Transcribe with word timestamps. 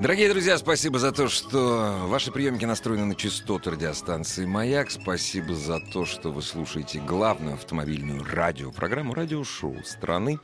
Дорогие 0.00 0.28
друзья, 0.28 0.58
спасибо 0.58 0.98
за 0.98 1.10
то, 1.12 1.28
что 1.28 2.06
ваши 2.08 2.30
приемники 2.30 2.64
настроены 2.64 3.06
на 3.06 3.14
частоту 3.14 3.70
радиостанции 3.70 4.44
«Маяк». 4.44 4.90
Спасибо 4.90 5.54
за 5.54 5.80
то, 5.80 6.04
что 6.04 6.30
вы 6.30 6.42
слушаете 6.42 7.00
главную 7.00 7.54
автомобильную 7.54 8.24
радиопрограмму, 8.24 9.14
радиошоу 9.14 9.82
страны. 9.84 10.38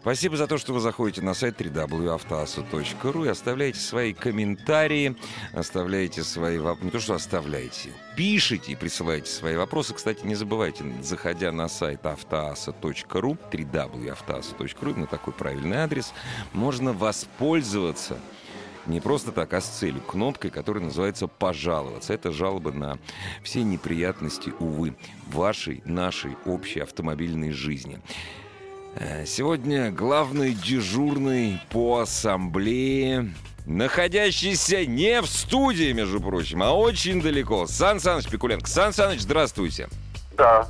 Спасибо 0.00 0.38
за 0.38 0.46
то, 0.46 0.56
что 0.56 0.72
вы 0.72 0.80
заходите 0.80 1.20
на 1.20 1.34
сайт 1.34 1.60
www.автоаса.ру 1.60 3.24
и 3.26 3.28
оставляете 3.28 3.78
свои 3.78 4.14
комментарии, 4.14 5.14
оставляете 5.52 6.22
свои 6.24 6.56
вопросы. 6.56 6.84
Не 6.86 6.90
то, 6.90 7.00
что 7.00 7.14
оставляете, 7.14 7.90
пишите 8.16 8.72
и 8.72 8.76
присылайте 8.76 9.30
свои 9.30 9.56
вопросы. 9.56 9.92
Кстати, 9.92 10.24
не 10.24 10.34
забывайте, 10.34 10.84
заходя 11.02 11.52
на 11.52 11.68
сайт 11.68 12.06
автоаса.ру, 12.06 13.36
www.автоаса.ру, 13.52 14.94
на 14.94 15.06
такой 15.06 15.34
правильный 15.34 15.76
адрес, 15.76 16.14
можно 16.54 16.94
воспользоваться 16.94 18.16
не 18.90 19.00
просто 19.00 19.32
так, 19.32 19.52
а 19.54 19.60
с 19.60 19.68
целью, 19.68 20.02
кнопкой, 20.02 20.50
которая 20.50 20.84
называется 20.84 21.26
«пожаловаться». 21.28 22.12
Это 22.12 22.32
жалобы 22.32 22.72
на 22.72 22.98
все 23.42 23.62
неприятности, 23.62 24.52
увы, 24.58 24.94
вашей, 25.28 25.82
нашей 25.84 26.36
общей 26.44 26.80
автомобильной 26.80 27.52
жизни. 27.52 28.00
Э, 28.96 29.24
сегодня 29.24 29.90
главный 29.90 30.52
дежурный 30.52 31.60
по 31.70 32.00
ассамблее, 32.00 33.32
находящийся 33.64 34.84
не 34.84 35.22
в 35.22 35.26
студии, 35.26 35.92
между 35.92 36.20
прочим, 36.20 36.62
а 36.62 36.72
очень 36.72 37.22
далеко. 37.22 37.66
Сан 37.66 38.00
Саныч 38.00 38.28
Пикуленко. 38.28 38.66
Сан 38.66 38.92
Саныч, 38.92 39.20
здравствуйте. 39.20 39.88
Да. 40.36 40.68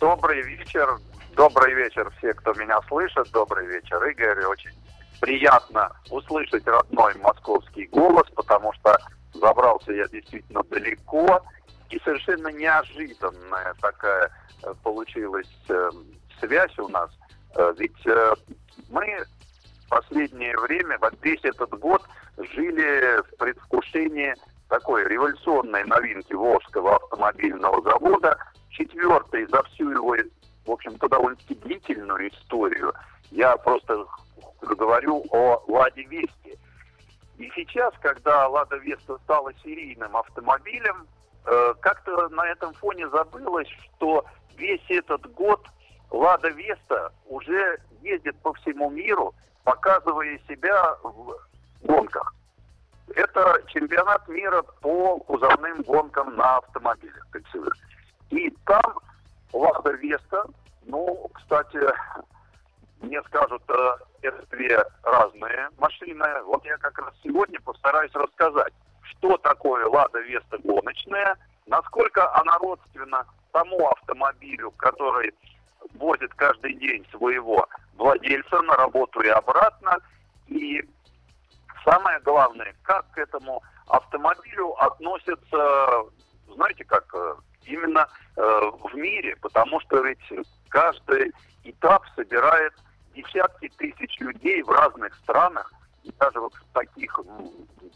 Добрый 0.00 0.42
вечер. 0.42 0.98
Добрый 1.36 1.74
вечер 1.74 2.12
все, 2.18 2.32
кто 2.34 2.52
меня 2.54 2.80
слышит. 2.88 3.30
Добрый 3.32 3.66
вечер, 3.66 4.04
Игорь. 4.04 4.44
Очень 4.44 4.70
приятно 5.24 5.90
услышать 6.10 6.66
родной 6.66 7.14
московский 7.16 7.86
голос, 7.86 8.28
потому 8.34 8.72
что 8.74 8.98
забрался 9.32 9.92
я 9.92 10.06
действительно 10.08 10.62
далеко. 10.64 11.42
И 11.90 11.98
совершенно 12.00 12.48
неожиданная 12.48 13.74
такая 13.80 14.30
э, 14.62 14.74
получилась 14.82 15.48
э, 15.68 15.90
связь 16.40 16.78
у 16.78 16.88
нас– 16.88 17.10
Э, 17.56 17.72
ведь 17.78 17.96
мы 18.90 19.18
в 19.86 19.88
последнее 19.88 20.58
время, 20.58 20.98
вот 21.00 21.14
весь 21.22 21.44
этот 21.44 21.70
год, 21.78 22.02
жили 22.36 23.22
в 23.22 23.36
предвкушении 23.36 24.34
такой 24.68 25.04
революционной 25.04 25.84
новинки 25.84 26.32
Волжского 26.32 26.96
автомобильного 26.96 27.80
завода, 27.82 28.36
четвертой 28.70 29.46
за 29.46 29.62
всю 29.64 29.90
его, 29.90 30.16
в 30.66 30.70
общем-то, 30.70 31.08
довольно-таки 31.08 31.54
длительную 31.56 32.28
историю. 32.28 32.92
Я 33.30 33.56
просто 33.56 34.04
говорю 34.60 35.24
о 35.30 35.62
«Ладе 35.68 36.04
Весте». 36.04 36.58
И 37.38 37.50
сейчас, 37.54 37.92
когда 38.00 38.48
«Лада 38.48 38.76
Веста» 38.76 39.18
стала 39.24 39.52
серийным 39.62 40.16
автомобилем, 40.16 41.06
э, 41.46 41.74
как-то 41.80 42.28
на 42.28 42.46
этом 42.46 42.72
фоне 42.74 43.08
забылось, 43.08 43.68
что 43.68 44.24
весь 44.56 44.84
этот 44.88 45.30
год 45.34 45.66
Лада 46.10 46.48
Веста 46.50 47.12
уже 47.26 47.78
ездит 48.02 48.36
по 48.38 48.52
всему 48.54 48.90
миру, 48.90 49.34
показывая 49.64 50.38
себя 50.46 50.96
в 51.02 51.36
гонках. 51.82 52.34
Это 53.16 53.62
чемпионат 53.68 54.26
мира 54.28 54.62
по 54.80 55.18
кузовным 55.20 55.82
гонкам 55.82 56.36
на 56.36 56.58
автомобилях. 56.58 57.26
И 58.30 58.50
там 58.64 58.98
Лада 59.52 59.90
Веста, 59.92 60.44
ну, 60.86 61.30
кстати, 61.34 61.78
мне 63.04 63.22
скажут, 63.24 63.62
э, 63.68 63.96
это 64.22 64.46
две 64.50 64.82
разные 65.02 65.68
машины. 65.78 66.24
Вот 66.44 66.64
я 66.64 66.76
как 66.78 66.98
раз 66.98 67.14
сегодня 67.22 67.60
постараюсь 67.60 68.12
рассказать, 68.14 68.72
что 69.02 69.36
такое 69.38 69.86
Лада 69.86 70.20
Веста 70.20 70.58
гоночная, 70.58 71.36
насколько 71.66 72.34
она 72.36 72.58
родственна 72.58 73.26
тому 73.52 73.86
автомобилю, 73.88 74.70
который 74.72 75.32
возит 75.94 76.32
каждый 76.34 76.74
день 76.74 77.06
своего 77.10 77.66
владельца 77.96 78.60
на 78.62 78.76
работу 78.76 79.20
и 79.20 79.28
обратно. 79.28 79.98
И 80.48 80.82
самое 81.84 82.18
главное, 82.20 82.74
как 82.82 83.10
к 83.12 83.18
этому 83.18 83.62
автомобилю 83.86 84.72
относятся, 84.82 86.04
знаете, 86.54 86.84
как 86.84 87.04
э, 87.14 87.34
именно 87.66 88.08
э, 88.36 88.40
в 88.40 88.94
мире, 88.94 89.36
потому 89.36 89.80
что 89.80 90.02
ведь 90.02 90.46
каждый 90.68 91.32
этап 91.64 92.02
собирает 92.16 92.72
десятки 93.14 93.70
тысяч 93.76 94.18
людей 94.20 94.62
в 94.62 94.70
разных 94.70 95.14
странах, 95.22 95.72
и 96.02 96.12
даже 96.18 96.40
вот 96.40 96.52
в 96.54 96.74
таких 96.74 97.18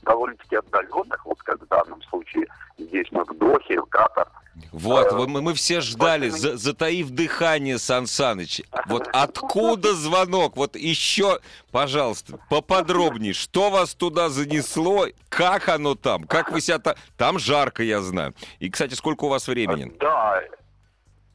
довольно-таки 0.03 0.57
отдаленных, 0.57 1.25
вот 1.27 1.43
как 1.43 1.61
в 1.61 1.67
данном 1.67 2.01
случае 2.03 2.47
здесь 2.79 3.07
мы 3.11 3.25
в 3.25 3.37
Дохе, 3.37 3.81
в 3.81 3.87
Катар, 3.87 4.29
вот, 4.73 5.13
мы, 5.13 5.41
мы 5.41 5.55
все 5.55 5.81
ждали, 5.81 6.29
за, 6.29 6.57
затаив 6.57 7.11
дыхание, 7.11 7.79
Сан 7.79 8.07
Саныч. 8.07 8.63
Вот 8.87 9.09
откуда 9.13 9.95
звонок? 9.95 10.57
Вот 10.57 10.77
еще, 10.77 11.41
пожалуйста, 11.71 12.39
поподробнее. 12.51 13.33
Что 13.33 13.71
вас 13.71 13.95
туда 13.95 14.29
занесло? 14.29 15.07
Как 15.29 15.69
оно 15.69 15.95
там? 15.95 16.25
Как 16.25 16.53
вы 16.53 16.61
себя 16.61 16.79
там? 16.79 16.97
Там 17.17 17.39
жарко, 17.39 17.83
я 17.83 18.01
знаю. 18.01 18.35
И, 18.59 18.69
кстати, 18.71 18.95
сколько 18.95 19.25
у 19.25 19.29
вас 19.29 19.49
времени? 19.49 19.93
Да, 20.01 20.43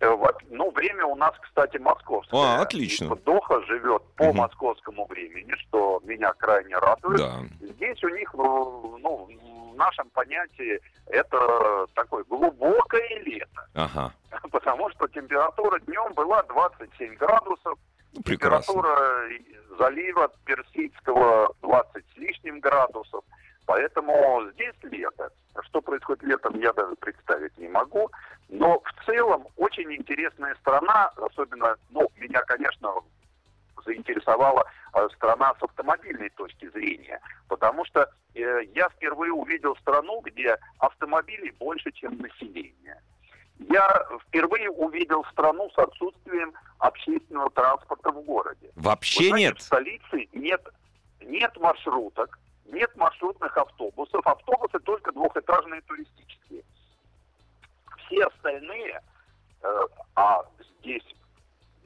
э, 0.03 0.31
ну, 0.49 0.71
время 0.71 1.05
у 1.05 1.15
нас, 1.15 1.33
кстати, 1.41 1.77
московское. 1.77 2.39
А, 2.39 2.61
отлично. 2.61 3.15
Доха 3.15 3.61
живет 3.65 4.03
по 4.15 4.23
угу. 4.23 4.37
московскому 4.37 5.05
времени, 5.07 5.53
что 5.67 6.01
меня 6.03 6.33
крайне 6.33 6.75
радует. 6.77 7.19
Да. 7.19 7.39
Здесь 7.61 8.03
у 8.03 8.09
них, 8.09 8.33
ну, 8.33 9.29
в 9.73 9.75
нашем 9.75 10.09
понятии 10.09 10.79
это 11.07 11.85
такое 11.93 12.23
глубокое 12.25 13.19
лето. 13.25 13.67
Ага. 13.73 14.13
Потому 14.51 14.89
что 14.91 15.07
температура 15.07 15.79
днем 15.79 16.13
была 16.13 16.43
27 16.43 17.15
градусов. 17.15 17.77
Ну, 18.13 18.21
прекрасно. 18.21 18.73
Температура 18.73 19.29
залива 19.79 20.31
Персидского 20.45 21.53
20 21.61 22.05
с 22.13 22.17
лишним 22.17 22.59
градусов. 22.59 23.23
Поэтому 23.65 24.49
здесь 24.53 24.75
лето. 24.83 25.29
Что 25.67 25.81
происходит 25.81 26.23
летом, 26.23 26.59
я 26.59 26.73
даже 26.73 26.95
представить 26.95 27.57
не 27.57 27.67
могу. 27.67 28.09
Но 28.49 28.79
в 28.79 29.05
целом 29.05 29.47
очень 29.57 29.91
интересная 29.93 30.55
страна, 30.55 31.11
особенно, 31.17 31.75
ну, 31.89 32.09
меня, 32.17 32.41
конечно, 32.41 32.93
заинтересовала 33.85 34.65
э, 34.93 35.07
страна 35.15 35.53
с 35.59 35.63
автомобильной 35.63 36.29
точки 36.31 36.69
зрения, 36.69 37.19
потому 37.47 37.85
что 37.85 38.09
э, 38.33 38.63
я 38.73 38.89
впервые 38.89 39.31
увидел 39.33 39.75
страну, 39.77 40.21
где 40.21 40.57
автомобилей 40.79 41.51
больше, 41.59 41.91
чем 41.91 42.17
население. 42.17 43.01
Я 43.59 44.05
впервые 44.27 44.69
увидел 44.69 45.23
страну 45.25 45.69
с 45.71 45.77
отсутствием 45.77 46.53
общественного 46.79 47.49
транспорта 47.51 48.11
в 48.11 48.21
городе. 48.23 48.71
Вообще 48.75 49.25
знаете, 49.25 49.47
нет? 49.47 49.57
В 49.57 49.61
столице 49.61 50.27
нет, 50.33 50.61
нет 51.21 51.55
маршруток, 51.57 52.39
нет 52.73 52.95
маршрутных 52.95 53.55
автобусов. 53.57 54.25
Автобусы 54.25 54.79
только 54.79 55.11
двухэтажные 55.11 55.81
туристические. 55.81 56.63
Все 58.05 58.25
остальные, 58.25 59.01
э, 59.61 59.79
а 60.15 60.41
здесь 60.79 61.03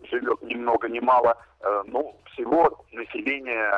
живет 0.09 0.41
ни 0.41 0.55
много 0.55 0.89
ни 0.89 0.99
мало, 0.99 1.37
э, 1.61 1.83
ну, 1.87 2.19
всего 2.33 2.85
население 2.91 3.71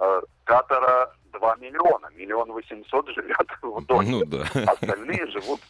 э, 0.00 0.20
Катара 0.44 1.14
2 1.32 1.56
миллиона. 1.56 2.08
Миллион 2.14 2.52
восемьсот 2.52 3.08
живет 3.10 3.48
в 3.62 3.84
доме. 3.86 4.10
Ну 4.10 4.24
да. 4.24 4.44
Остальные 4.72 5.26
живут 5.28 5.60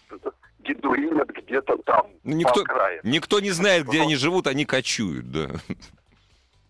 гидуинят 0.69 1.29
где-то 1.29 1.77
там, 1.79 2.07
ну, 2.25 2.37
никто, 2.37 2.63
Никто 3.03 3.41
не 3.41 3.51
знает, 3.51 3.87
где 3.87 4.03
они 4.03 4.17
живут, 4.17 4.47
они 4.47 4.65
кочуют, 4.65 5.31
да. 5.31 5.49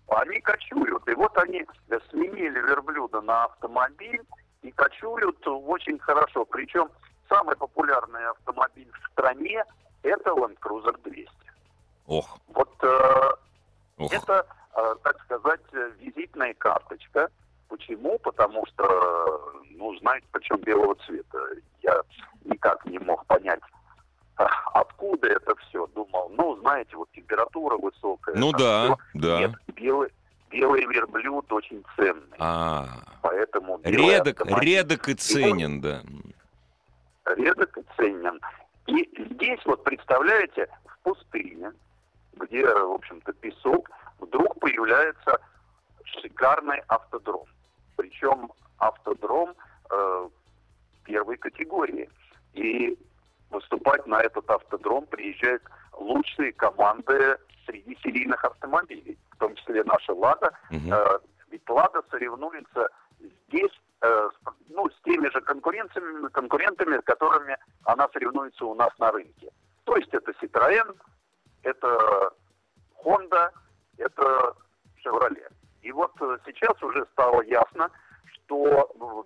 Они 0.09 0.41
кочуют. 0.41 1.07
И 1.09 1.15
вот 1.15 1.37
они 1.39 1.65
сменили 2.11 2.61
верблюда 2.61 3.21
на 3.21 3.45
автомобиль 3.45 4.23
и 4.63 4.71
кочуют 4.73 5.47
очень 5.47 5.99
хорошо. 5.99 6.45
Причем 6.45 6.89
самый 7.29 7.57
популярный 7.57 8.27
автомобиль 8.29 8.91
в 8.91 9.13
стране 9.13 9.65
это 10.03 10.31
Land 10.31 10.59
Cruiser 10.61 10.99
200. 11.05 11.31
Ох. 12.07 12.39
Вот 12.49 12.75
э, 12.83 13.31
Ох. 13.99 14.13
это, 14.13 14.47
э, 14.75 14.95
так 15.03 15.23
сказать, 15.25 15.61
визитная 15.99 16.55
карточка 16.55 17.29
Почему? 17.69 18.19
Потому 18.19 18.65
что, 18.67 19.53
ну, 19.71 19.95
знаете, 19.99 20.27
почем 20.33 20.57
белого 20.59 20.95
цвета. 21.07 21.39
Я 21.83 22.01
никак 22.45 22.85
не 22.87 22.99
мог 22.99 23.25
понять, 23.27 23.61
откуда 24.75 25.29
это 25.29 25.55
все. 25.57 25.87
Думал, 25.89 26.31
ну, 26.31 26.57
знаете, 26.61 26.97
вот 26.97 27.11
температура 27.13 27.77
высокая. 27.77 28.35
Ну 28.35 28.53
да, 28.53 28.85
всё. 28.85 28.97
да. 29.15 29.39
Нет, 29.41 29.53
белый, 29.75 30.13
белый 30.51 30.87
верблюд 30.87 31.53
очень 31.53 31.85
ценный. 31.97 32.37
А, 32.39 32.87
Поэтому 33.23 33.81
редок, 33.85 34.41
автомобиль 34.41 34.69
редок 34.69 35.09
и 35.09 35.15
ценен, 35.15 35.81
да. 35.81 36.03
редок 37.37 37.77
и 37.79 37.83
ценен. 37.97 38.41
И 38.87 39.09
здесь 39.33 39.61
вот, 39.65 39.85
представляете, 39.85 40.69
в 40.87 40.99
пустыне, 41.01 41.73
где, 42.35 42.65
в 42.67 42.93
общем-то, 42.93 43.33
песок, 43.35 43.91
вдруг 44.19 44.59
появляется 44.61 45.39
шикарный 46.05 46.83
автодром. 46.89 47.47
Причем 47.97 48.51
автодром 48.79 49.55
э, 49.91 50.29
первой 51.05 51.37
категории. 51.37 52.09
И 52.55 52.97
выступать 53.51 54.07
на 54.07 54.21
этот 54.21 54.49
автодром 54.51 55.07
приезжают 55.07 55.63
лучшие 55.93 56.53
команды 56.53 57.39
среди 57.67 57.97
серийных 58.03 58.45
автомобилей, 58.45 59.19
в 59.31 59.37
том 59.39 59.55
числе 59.57 59.85
наша 59.85 60.13
«Лада». 60.13 60.53
Э, 60.71 61.19
ведь 61.51 61.69
«Лада» 61.69 62.03
соревнуется 62.11 62.89
здесь 63.21 63.73
э, 64.03 64.31
ну, 64.69 64.89
с 64.89 65.03
теми 65.05 65.29
же 65.29 65.41
конкуренциями, 65.41 66.29
конкурентами, 66.29 66.99
с 66.99 67.05
которыми 67.05 67.57
она 67.85 68.09
соревнуется 68.13 68.65
у 68.65 68.75
нас 68.75 68.91
на 68.99 69.11
рынке. 69.11 69.51
То 69.85 69.97
есть 69.97 70.13
это 70.13 70.33
Citroën, 70.33 70.97
это 71.63 72.33
Honda, 73.05 73.51
это 73.97 74.55
Chevrolet. 75.05 75.51
И 75.83 75.93
вот 75.93 76.13
э, 76.21 76.39
сейчас 76.47 76.83
уже 76.83 77.07
стало 77.13 77.43
ясно, 77.43 77.91
что 78.33 79.25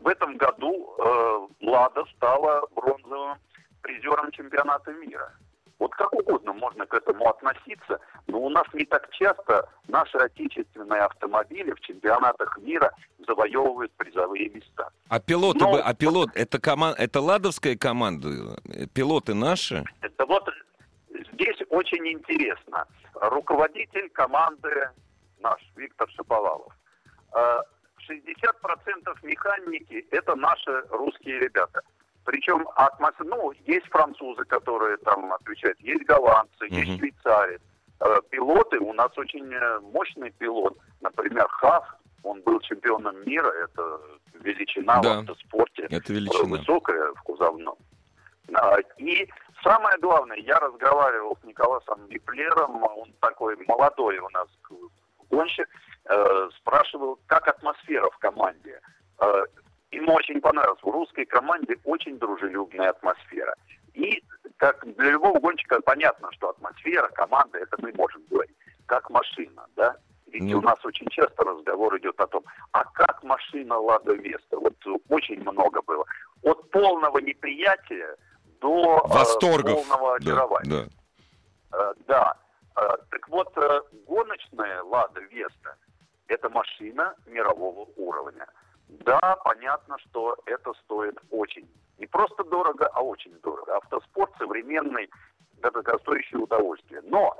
в 0.00 0.08
этом 0.08 0.36
году 0.36 0.94
э, 0.98 1.66
Лада 1.66 2.04
стала 2.16 2.66
бронзовым 2.74 3.38
призером 3.82 4.30
чемпионата 4.32 4.92
мира. 4.92 5.32
Вот 5.78 5.94
как 5.94 6.12
угодно 6.12 6.52
можно 6.52 6.84
к 6.84 6.92
этому 6.92 7.26
относиться, 7.28 7.98
но 8.26 8.38
у 8.38 8.50
нас 8.50 8.64
не 8.74 8.84
так 8.84 9.10
часто 9.12 9.66
наши 9.88 10.18
отечественные 10.18 11.00
автомобили 11.00 11.72
в 11.72 11.80
чемпионатах 11.80 12.58
мира 12.58 12.92
завоевывают 13.26 13.90
призовые 13.96 14.50
места. 14.50 14.90
А 15.08 15.18
пилоты, 15.20 15.60
Но- 15.60 15.72
бы- 15.72 15.80
а 15.80 15.94
пилот, 15.94 16.30
это 16.34 16.60
команда, 16.60 17.00
это 17.02 17.20
ладовская 17.20 17.76
команда, 17.76 18.28
Э, 18.68 18.86
пилоты 18.92 19.32
наши? 19.34 19.82
Это 20.02 20.26
вот 20.26 20.46
здесь 21.32 21.56
очень 21.70 22.06
интересно. 22.08 22.84
Руководитель 23.14 24.10
команды 24.10 24.90
наш, 25.38 25.60
Виктор 25.76 26.10
Шаповалов. 26.10 26.74
Э, 27.34 27.60
60% 28.06 29.22
механики 29.22 30.06
это 30.10 30.34
наши 30.34 30.82
русские 30.90 31.38
ребята. 31.38 31.80
Причем 32.30 32.64
атмос... 32.76 33.14
ну, 33.18 33.50
есть 33.66 33.86
французы, 33.88 34.44
которые 34.44 34.96
там 34.98 35.32
отвечают, 35.32 35.80
есть 35.80 36.04
голландцы, 36.04 36.64
Мгм. 36.66 36.74
есть 36.76 36.98
швейцарец. 37.00 37.60
Э, 37.98 38.20
Пилоты, 38.30 38.78
у 38.78 38.92
нас 38.92 39.10
очень 39.18 39.52
э, 39.52 39.80
мощный 39.80 40.30
пилот. 40.30 40.78
Например, 41.00 41.48
Хав, 41.48 41.84
он 42.22 42.40
был 42.42 42.60
чемпионом 42.60 43.16
мира, 43.26 43.50
это 43.64 44.00
величина 44.34 45.00
Да. 45.02 45.16
в 45.16 45.18
автоспорте 45.22 45.88
Это 45.90 46.12
величина. 46.12 46.56
высокая 46.56 47.12
в 47.14 47.22
кузовном. 47.24 47.76
А, 48.54 48.76
И 48.98 49.28
самое 49.64 49.98
главное, 49.98 50.36
я 50.36 50.60
разговаривал 50.60 51.36
с 51.42 51.44
Николасом 51.44 52.06
Биплером, 52.06 52.84
он 52.84 53.12
такой 53.20 53.56
молодой 53.66 54.18
у 54.20 54.28
нас 54.30 54.46
гонщик, 55.30 55.66
э, 56.04 56.48
спрашивал, 56.58 57.18
как 57.26 57.48
атмосфера 57.48 58.08
в 58.10 58.18
команде. 58.18 58.80
Ему 59.90 60.12
очень 60.14 60.40
понравилось. 60.40 60.80
В 60.82 60.88
русской 60.88 61.24
команде 61.24 61.76
очень 61.84 62.18
дружелюбная 62.18 62.90
атмосфера. 62.90 63.54
И 63.94 64.22
как 64.56 64.84
для 64.96 65.10
любого 65.10 65.38
гонщика 65.40 65.80
понятно, 65.80 66.30
что 66.32 66.50
атмосфера, 66.50 67.08
команда, 67.08 67.58
это 67.58 67.76
мы 67.78 67.92
можем 67.94 68.22
говорить, 68.30 68.54
как 68.86 69.10
машина, 69.10 69.66
да? 69.76 69.96
Ведь 70.28 70.42
Ну. 70.44 70.58
у 70.58 70.62
нас 70.62 70.78
очень 70.84 71.08
часто 71.08 71.42
разговор 71.42 71.98
идет 71.98 72.20
о 72.20 72.26
том, 72.28 72.44
а 72.70 72.84
как 72.84 73.24
машина 73.24 73.78
Лада 73.78 74.12
Веста? 74.14 74.58
Вот 74.58 74.74
очень 75.08 75.40
много 75.40 75.82
было. 75.82 76.04
От 76.42 76.70
полного 76.70 77.18
неприятия 77.18 78.16
до 78.60 78.98
э, 79.04 79.08
Восторгов. 79.08 79.74
полного 79.88 80.20
Да, 80.20 80.24
очарования. 80.32 80.88
да. 81.72 81.78
Э, 81.90 81.94
Да. 82.06 82.36
Э, 82.76 82.96
Так 83.10 83.28
вот, 83.28 83.52
гоночная 84.06 84.82
Лада 84.84 85.20
Веста– 85.22 85.74
это 86.28 86.48
машина 86.48 87.16
мирового 87.26 87.88
уровня. 87.96 88.46
Да, 88.98 89.36
понятно, 89.44 89.96
что 89.98 90.36
это 90.46 90.72
стоит 90.84 91.16
очень. 91.30 91.68
Не 91.98 92.06
просто 92.06 92.44
дорого, 92.44 92.88
а 92.92 93.02
очень 93.02 93.38
дорого. 93.40 93.76
Автоспорт 93.76 94.32
современный, 94.38 95.08
дорогостоящее 95.58 96.40
удовольствие. 96.40 97.00
Но 97.04 97.36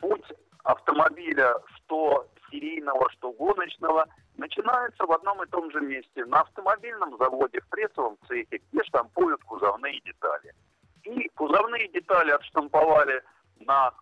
путь 0.00 0.24
автомобиля, 0.64 1.54
что 1.76 2.26
серийного, 2.50 3.10
что 3.12 3.32
гоночного, 3.32 4.06
начинается 4.36 5.04
в 5.06 5.12
одном 5.12 5.42
и 5.42 5.46
том 5.48 5.70
же 5.70 5.80
месте. 5.80 6.24
На 6.24 6.40
автомобильном 6.40 7.16
заводе, 7.18 7.60
в 7.60 7.68
прессовом 7.68 8.16
цехе, 8.26 8.60
где 8.72 8.84
штампуют 8.84 9.42
кузовные 9.44 10.00
детали. 10.00 10.52
И 11.04 11.28
кузовные 11.30 11.88
детали 11.88 12.30
отштамповали 12.30 13.22
на 13.60 13.92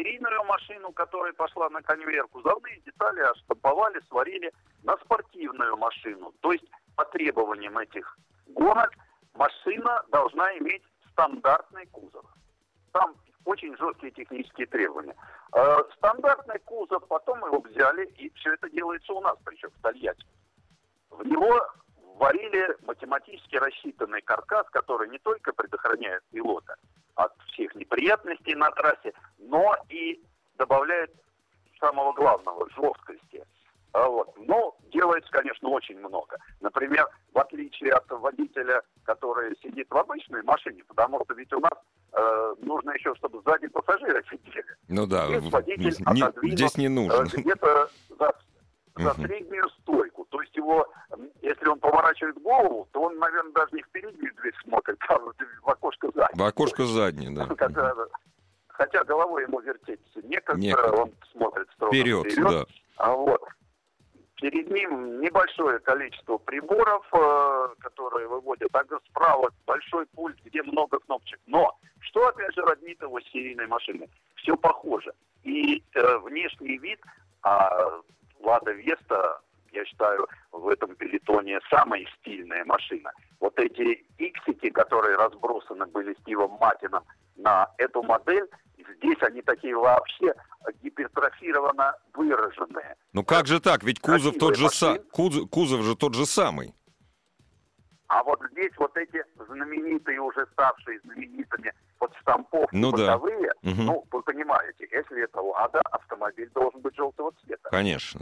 серийную 0.00 0.44
машину, 0.44 0.92
которая 0.92 1.32
пошла 1.32 1.68
на 1.70 1.82
конвейер. 1.82 2.26
Кузовные 2.28 2.80
детали 2.80 3.20
отштамповали, 3.20 4.00
сварили 4.08 4.52
на 4.82 4.96
спортивную 4.98 5.76
машину. 5.76 6.32
То 6.40 6.52
есть 6.52 6.64
по 6.96 7.04
требованиям 7.04 7.76
этих 7.78 8.18
гонок 8.46 8.90
машина 9.34 10.02
должна 10.10 10.56
иметь 10.58 10.82
стандартный 11.12 11.86
кузов. 11.86 12.24
Там 12.92 13.14
очень 13.44 13.76
жесткие 13.76 14.12
технические 14.12 14.66
требования. 14.66 15.14
Э, 15.54 15.78
стандартный 15.96 16.58
кузов, 16.60 17.06
потом 17.08 17.44
его 17.44 17.60
взяли, 17.60 18.06
и 18.06 18.30
все 18.34 18.54
это 18.54 18.70
делается 18.70 19.12
у 19.12 19.20
нас, 19.20 19.36
причем 19.44 19.70
в 19.70 19.82
Тольятти. 19.82 20.26
В 21.10 21.26
него 21.26 21.60
варили 22.16 22.76
математически 22.82 23.56
рассчитанный 23.56 24.22
каркас, 24.22 24.66
который 24.70 25.08
не 25.08 25.18
только 25.18 25.52
предохраняет 25.52 26.22
пилота 26.30 26.76
от 27.24 27.32
всех 27.52 27.74
неприятностей 27.74 28.54
на 28.54 28.70
трассе, 28.70 29.12
но 29.38 29.76
и 29.88 30.20
добавляет 30.58 31.10
самого 31.78 32.12
главного– 32.12 32.68
жесткости. 32.76 33.44
А 33.92 34.08
Вот. 34.08 34.28
Но 34.38 34.76
делается, 34.92 35.30
конечно, 35.32 35.68
очень 35.70 35.98
много. 35.98 36.36
Например, 36.60 37.08
в 37.32 37.38
отличие 37.38 37.92
от 37.92 38.08
водителя, 38.10 38.82
который 39.04 39.56
сидит 39.62 39.88
в 39.90 39.96
обычной 39.96 40.42
машине, 40.44 40.84
потому 40.86 41.20
что 41.24 41.34
ведь 41.34 41.52
у 41.52 41.58
нас 41.60 41.72
э, 42.12 42.54
нужно 42.60 42.92
еще, 42.92 43.14
чтобы 43.16 43.40
сзади 43.42 43.66
пассажиры 43.68 44.22
сидели. 44.30 44.64
Ну 44.88 45.06
да, 45.06 45.26
Здесь 45.26 45.50
водитель 45.52 45.96
не- 46.12 46.52
здесь 46.52 46.76
не 46.76 46.86
Э, 46.86 46.88
нужно. 46.88 47.24
где-то 47.40 47.90
за, 48.18 48.32
за 48.96 49.14
среднюю 49.14 49.68
стойку. 49.80 50.26
То 50.30 50.40
есть 50.42 50.56
его, 50.56 50.86
если 51.42 51.68
он 51.68 51.78
поворачивает 51.78 52.40
голову, 52.42 52.88
то 52.92 53.02
он, 53.02 53.18
наверное, 53.18 53.52
даже 53.52 53.70
не 53.72 53.82
в 53.82 53.88
переднюю 53.90 54.34
дверь 54.34 54.54
смотрит, 54.62 54.98
а 55.08 55.18
в 55.18 55.68
окошко 55.68 56.10
сзади. 56.14 56.38
В 56.38 56.42
окошко 56.42 56.84
заднее, 56.84 57.30
да. 57.30 57.46
Хотя, 57.58 57.94
хотя 58.68 59.04
головой 59.04 59.42
ему 59.42 59.60
вертеть 59.60 60.00
некогда, 60.16 60.60
Некогда. 60.60 61.02
он 61.02 61.12
смотрит 61.32 61.68
строго 61.74 61.94
Вперед, 61.94 62.26
да. 62.36 62.64
А 62.96 63.12
вот. 63.12 63.40
Перед 64.36 64.70
ним 64.70 65.20
небольшое 65.20 65.78
количество 65.80 66.38
приборов, 66.38 67.06
э, 67.12 67.68
которые 67.80 68.26
выводят, 68.26 68.70
а 68.72 68.82
справа 69.10 69.50
большой 69.66 70.06
пульт, 70.06 70.38
где 70.44 70.62
много 70.62 70.98
кнопочек. 71.00 71.38
Но 71.46 71.76
что 72.00 72.26
опять 72.26 72.54
же 72.54 72.62
роднит 72.62 73.02
его 73.02 73.20
с 73.20 73.24
серийной 73.24 73.66
машиной? 73.66 74.08
Все 74.36 74.56
похоже. 74.56 75.12
И 75.42 75.84
э, 75.94 76.18
внешний 76.18 76.78
вид, 76.78 77.00
а 77.42 78.00
Лада 78.42 78.72
Веста, 78.72 79.40
я 79.72 79.84
считаю, 79.84 80.26
в 80.52 80.68
этом 80.68 80.94
пелетоне 80.96 81.60
самая 81.70 82.04
стильная 82.18 82.64
машина. 82.64 83.12
Вот 83.38 83.58
эти 83.58 84.04
иксики, 84.18 84.70
которые 84.70 85.16
разбросаны 85.16 85.86
были 85.86 86.14
Стивом 86.20 86.52
Матином 86.60 87.04
на 87.36 87.68
эту 87.78 88.02
модель, 88.02 88.46
здесь 88.96 89.18
они 89.22 89.42
такие 89.42 89.76
вообще 89.76 90.34
гипертрофированно 90.82 91.94
выраженные. 92.14 92.96
Ну 93.12 93.24
как 93.24 93.46
же 93.46 93.60
так? 93.60 93.82
Ведь 93.82 94.00
кузов 94.00 94.34
Красивые 94.34 94.40
тот 94.40 94.56
же 94.56 94.68
сам, 94.70 94.98
кузов, 95.12 95.48
кузов 95.50 95.82
же 95.82 95.96
тот 95.96 96.14
же 96.14 96.26
самый. 96.26 96.74
А 98.08 98.24
вот 98.24 98.40
здесь 98.50 98.72
вот 98.76 98.96
эти 98.96 99.22
знаменитые, 99.36 100.20
уже 100.20 100.44
ставшие 100.52 100.98
знаменитыми 101.04 101.72
вот 102.00 102.12
штамповки 102.20 102.74
Ну 102.74 102.90
да. 102.90 103.16
боковые, 103.16 103.52
Мгм. 103.62 103.86
ну, 103.86 104.04
вы 104.10 104.22
понимаете, 104.22 104.88
если 104.90 105.22
это 105.22 105.40
«Лада», 105.40 105.80
автомобиль 105.92 106.50
должен 106.50 106.80
быть 106.80 106.96
желтого 106.96 107.32
цвета. 107.44 107.68
Конечно. 107.70 108.18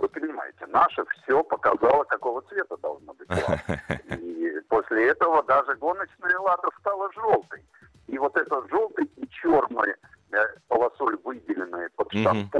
Наше 0.70 1.04
все 1.22 1.42
показало, 1.42 2.04
какого 2.04 2.42
цвета 2.42 2.76
должно 2.78 3.14
быть 3.14 3.28
«Лада». 3.30 3.82
И 4.16 4.60
после 4.68 5.08
этого 5.08 5.42
даже 5.44 5.74
гоночная 5.76 6.38
«Лада» 6.38 6.68
стала 6.80 7.10
желтой. 7.12 7.62
И 8.06 8.18
вот 8.18 8.36
этот 8.36 8.68
желтый 8.70 9.04
и 9.16 9.28
черной 9.28 9.94
э, 10.32 10.36
полосой 10.68 11.16
выделенные 11.24 11.88
под 11.96 12.12
Мгм. 12.14 12.50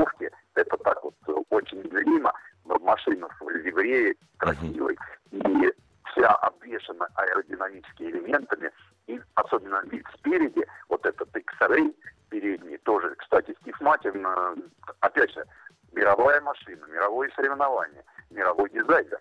Мировое 17.49 17.89
соревнование, 17.89 18.05
мировой 18.31 18.71
дизайнер 18.71 19.21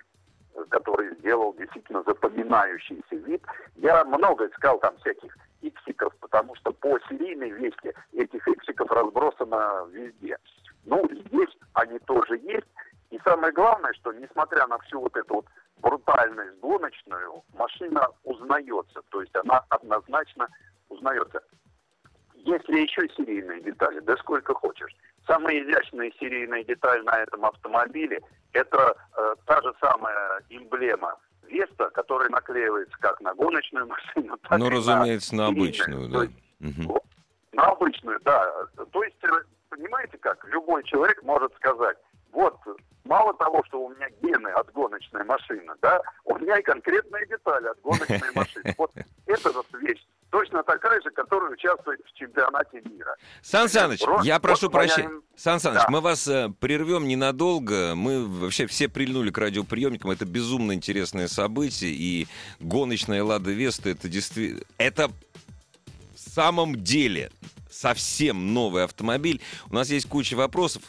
который 0.70 1.16
сделал 1.20 1.54
действительно 1.54 2.02
запоминающийся 2.02 3.16
вид. 3.16 3.44
Я 3.76 4.04
много 4.06 4.48
искал 4.48 4.80
там 4.80 4.98
всяких 4.98 5.38
иксиков, 5.62 6.16
потому 6.20 6.56
что 6.56 6.72
по 6.74 7.00
серийной 7.08 7.52
вести 7.52 7.94
этих 8.12 8.48
иксиков 8.48 8.90
разбросано 8.90 9.86
везде. 9.92 10.36
Ну, 10.86 11.08
здесь 11.12 11.56
они 11.74 12.00
тоже 12.00 12.38
есть. 12.40 12.66
И 13.12 13.20
самое 13.24 13.54
главное, 13.54 13.94
что 13.94 14.12
несмотря 14.14 14.66
на 14.66 14.80
всю 14.80 15.00
вот 15.00 15.16
эту 15.16 15.36
вот 15.36 15.46
Изящная 25.98 26.12
серийная 26.20 26.64
деталь 26.64 27.04
на 27.04 27.18
этом 27.18 27.46
автомобиле– 27.46 28.20
это 28.54 28.96
э, 29.18 29.36
та 29.46 29.62
же 29.62 29.74
самая 29.82 30.42
эмблема 30.50 31.18
Веста, 31.44 31.90
которая 31.92 32.30
наклеивается 32.30 32.98
как 33.00 33.20
на 33.22 33.34
гоночную 33.34 33.88
машину, 33.88 34.38
так 34.50 34.60
ну, 34.60 34.68
и 34.68 34.70
разумеется, 34.70 35.36
на, 35.36 35.44
на 35.44 35.48
обычную, 35.50 36.10
да. 36.10 36.24
есть, 36.24 36.80
угу. 36.80 37.02
На 37.54 37.64
обычную, 37.64 38.20
да. 38.24 38.46
То 38.92 39.04
есть, 39.04 39.24
э, 39.24 39.28
понимаете 39.70 40.18
как, 40.20 40.46
любой 40.46 40.84
человек 40.84 41.22
может 41.24 41.54
сказать, 41.56 41.98
вот, 42.32 42.58
мало 43.06 43.34
того, 43.36 43.64
что 43.66 43.86
у 43.86 43.90
меня 43.90 44.10
гены 44.22 44.50
от 44.50 44.72
гоночной 44.74 45.24
машины, 45.24 45.74
да, 45.82 46.02
у 46.26 46.38
меня 46.38 46.60
и 46.60 46.64
конкретные 46.64 47.26
детали 47.28 47.68
от 47.68 47.82
гоночной 47.82 48.32
машины. 48.36 48.76
Вот 48.78 48.92
эта 49.26 49.52
вот 49.52 49.66
вещь 49.82 50.06
точно 50.30 50.64
такая 50.64 51.02
же, 51.02 51.10
которая 51.12 51.52
участвует 51.52 52.00
в 52.06 52.18
чемпионате 52.18 52.82
мира. 52.86 53.16
Сан 53.42 53.70
Саныч, 53.70 54.02
Вот- 54.06 54.24
я 54.26 54.40
прошу 54.40 54.70
прощения. 54.70 55.10
Сан 55.36 55.60
Саныч, 55.60 55.82
Да. 55.84 55.90
мы 55.90 56.02
вас 56.02 56.28
э, 56.28 56.50
прервем 56.60 57.08
ненадолго. 57.08 57.94
Мы 57.96 58.26
вообще 58.28 58.68
все 58.68 58.88
прильнули 58.90 59.30
к 59.32 59.38
радиоприемникам. 59.38 60.12
Это 60.12 60.26
безумно 60.26 60.74
интересное 60.74 61.28
событие. 61.28 61.92
И 61.92 62.28
гоночная 62.60 63.24
Лада 63.24 63.52
Веста 63.52 63.90
это 63.90 64.10
действительно... 64.10 64.62
Это 64.78 65.10
в 65.10 66.20
самом 66.20 66.84
деле 66.84 67.32
совсем 67.70 68.54
новый 68.54 68.84
автомобиль. 68.84 69.42
У 69.70 69.76
нас 69.76 69.90
есть 69.90 70.08
куча 70.10 70.34
вопросов. 70.36 70.82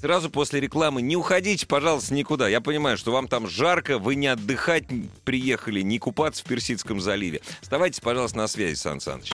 Сразу 0.00 0.30
после 0.30 0.60
рекламы 0.60 1.02
не 1.02 1.16
уходите, 1.16 1.66
пожалуйста, 1.66 2.14
никуда. 2.14 2.48
Я 2.48 2.60
понимаю, 2.60 2.96
что 2.96 3.12
вам 3.12 3.28
там 3.28 3.48
жарко, 3.48 3.98
вы 3.98 4.14
не 4.14 4.26
отдыхать 4.26 4.84
приехали, 5.24 5.80
не 5.80 5.98
купаться 5.98 6.44
в 6.44 6.46
Персидском 6.46 7.00
заливе. 7.00 7.40
Оставайтесь, 7.62 8.00
пожалуйста, 8.00 8.38
на 8.38 8.48
связи, 8.48 8.74
Сан 8.74 9.00
Саныч. 9.00 9.32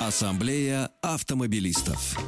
Ассамблея 0.00 0.90
автомобилистов. 1.00 2.18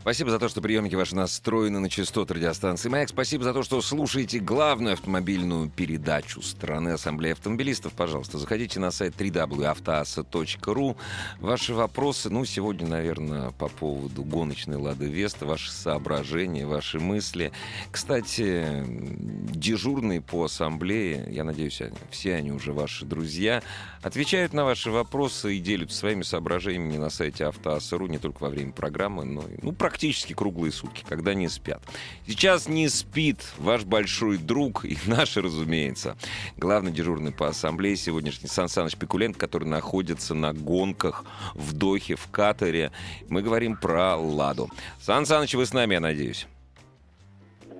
Спасибо 0.00 0.30
за 0.30 0.38
то, 0.38 0.48
что 0.48 0.62
приемники 0.62 0.94
ваши 0.94 1.14
настроены 1.14 1.78
на 1.78 1.90
частоты 1.90 2.32
радиостанции 2.32 2.88
«Маяк». 2.88 3.10
Спасибо 3.10 3.44
за 3.44 3.52
то, 3.52 3.62
что 3.62 3.82
слушаете 3.82 4.38
главную 4.38 4.94
автомобильную 4.94 5.68
передачу 5.68 6.40
страны 6.40 6.88
Ассамблеи 6.88 7.32
автомобилистов. 7.32 7.92
Пожалуйста, 7.92 8.38
заходите 8.38 8.80
на 8.80 8.92
сайт 8.92 9.14
www.автоаса.ру. 9.20 10.96
Ваши 11.40 11.74
вопросы, 11.74 12.30
ну, 12.30 12.46
сегодня, 12.46 12.88
наверное, 12.88 13.50
по 13.50 13.68
поводу 13.68 14.24
гоночной 14.24 14.76
«Лады 14.76 15.06
Веста», 15.06 15.44
ваши 15.44 15.70
соображения, 15.70 16.64
ваши 16.64 16.98
мысли. 16.98 17.52
Кстати, 17.90 18.82
дежурные 18.86 20.22
по 20.22 20.44
Ассамблее, 20.44 21.26
я 21.28 21.44
надеюсь, 21.44 21.82
все 22.10 22.36
они 22.36 22.52
уже 22.52 22.72
ваши 22.72 23.04
друзья, 23.04 23.62
отвечают 24.00 24.54
на 24.54 24.64
ваши 24.64 24.90
вопросы 24.90 25.56
и 25.56 25.60
делятся 25.60 25.98
своими 25.98 26.22
соображениями 26.22 26.96
на 26.96 27.10
сайте 27.10 27.44
автоаса.ру 27.44 28.06
не 28.06 28.16
только 28.16 28.44
во 28.44 28.48
время 28.48 28.72
программы, 28.72 29.26
но 29.26 29.42
и, 29.42 29.58
ну, 29.60 29.72
практически 29.90 30.34
круглые 30.34 30.70
сутки, 30.70 31.04
когда 31.06 31.34
не 31.34 31.48
спят. 31.48 31.82
Сейчас 32.26 32.68
не 32.68 32.88
спит 32.88 33.38
ваш 33.58 33.82
большой 33.84 34.38
друг 34.38 34.84
и 34.84 34.96
наш, 35.06 35.36
разумеется, 35.36 36.16
главный 36.56 36.92
дежурный 36.92 37.32
по 37.32 37.48
ассамблее 37.48 37.96
сегодняшний 37.96 38.48
Сан 38.48 38.68
Саныч 38.68 38.96
Пикуленко, 38.96 39.40
который 39.40 39.66
находится 39.66 40.34
на 40.34 40.54
гонках 40.54 41.24
в 41.54 41.76
Дохе, 41.76 42.14
в 42.14 42.30
Катаре. 42.30 42.92
Мы 43.28 43.42
говорим 43.42 43.76
про 43.76 44.16
Ладу. 44.16 44.70
Сан 45.00 45.26
Саныч, 45.26 45.54
вы 45.54 45.66
с 45.66 45.74
нами, 45.74 45.94
я 45.94 46.00
надеюсь. 46.00 46.46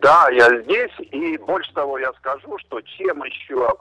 Да, 0.02 0.28
я 0.30 0.62
здесь, 0.62 0.92
и 1.12 1.38
больше 1.38 1.72
того 1.72 1.98
я 1.98 2.12
скажу, 2.14 2.58
что 2.58 2.80
чем 2.80 3.22
еще 3.22 3.72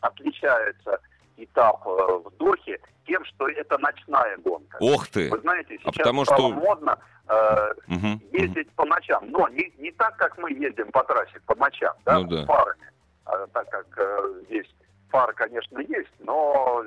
отличается 0.00 0.98
этап 1.44 1.86
э, 1.86 1.90
в 2.24 2.30
Дохе, 2.38 2.78
тем, 3.06 3.24
что 3.24 3.48
это 3.48 3.78
ночная 3.78 4.36
гонка. 4.38 4.76
Ох 4.80 5.08
ты! 5.08 5.30
Вы 5.30 5.38
знаете, 5.40 5.74
А 5.76 5.78
сейчас 5.78 5.96
потому 5.96 6.24
стало 6.24 6.50
что- 6.50 6.60
модно 6.60 6.98
э, 7.28 7.74
Мгм. 7.86 8.20
ездить 8.32 8.70
по 8.74 8.84
ночам, 8.84 9.30
но 9.30 9.48
не, 9.48 9.72
не 9.78 9.90
так, 9.92 10.16
как 10.16 10.36
мы 10.38 10.52
ездим 10.52 10.90
по 10.92 11.02
трассе 11.04 11.40
по 11.46 11.54
ночам, 11.56 11.94
да, 12.04 12.18
Ну 12.20 12.26
да. 12.28 12.44
фарами, 12.46 12.86
А 13.24 13.46
так 13.48 13.68
как 13.70 13.86
э, 13.98 14.42
здесь 14.46 14.66
фары, 15.10 15.32
конечно, 15.34 15.78
есть, 15.80 16.10
но 16.20 16.84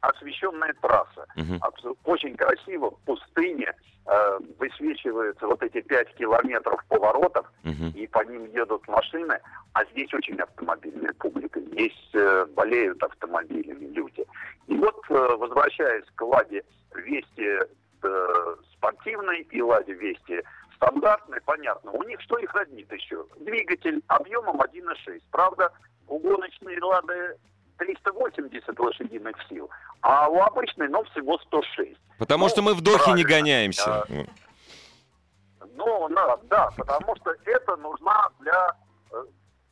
освещенная 0.00 0.74
трасса. 0.80 1.26
Абсо- 1.60 1.96
Очень 2.04 2.36
красиво, 2.36 2.90
в 2.90 2.98
пустыне 3.04 3.72
э, 4.08 4.38
высвечиваются 4.60 5.46
вот 5.48 5.60
эти 5.64 5.80
пять 5.80 6.14
километров 6.14 6.80
поворотов, 6.88 7.44
Мгм. 7.64 7.88
и 7.96 8.06
по 8.06 8.22
ним 8.24 8.44
едут 8.52 8.86
машины, 8.86 9.36
а 9.72 9.84
здесь 9.86 10.14
очень 10.14 10.36
автомобильная 10.40 11.12
болеют 12.54 13.02
автомобилями 13.02 13.86
люди. 13.86 14.24
И 14.66 14.76
вот, 14.76 14.96
э, 15.10 15.36
возвращаясь 15.36 16.04
к 16.14 16.22
Ладе 16.22 16.62
Вести 16.94 17.58
э, 18.02 18.56
спортивной 18.72 19.42
и 19.42 19.62
Ладе 19.62 19.92
Вести 19.94 20.42
стандартной, 20.76 21.40
понятно, 21.44 21.90
у 21.92 22.02
них 22.04 22.20
что 22.20 22.38
их 22.38 22.52
роднит 22.54 22.90
еще? 22.92 23.24
Двигатель 23.40 24.02
объемом 24.08 24.60
1,6. 24.60 25.22
Правда, 25.30 25.72
у 26.08 26.18
гоночной 26.18 26.78
Лады 26.80 27.36
380 27.78 28.78
лошадиных 28.78 29.36
сил, 29.48 29.68
а 30.00 30.28
у 30.28 30.40
обычной, 30.40 30.88
ну, 30.88 31.02
всего 31.04 31.38
106. 31.38 31.96
Потому 32.18 32.44
Ну, 32.44 32.48
что 32.48 32.62
мы 32.62 32.74
в 32.74 32.80
Дохе 32.80 33.12
не 33.12 33.24
гоняемся. 33.24 34.02
А, 34.02 34.06
Ну, 35.76 36.08
да, 36.10 36.36
да, 36.44 36.70
потому 36.76 37.14
что 37.16 37.34
это 37.44 37.76
нужна 37.76 38.28
для 38.40 38.68
э, 38.70 38.85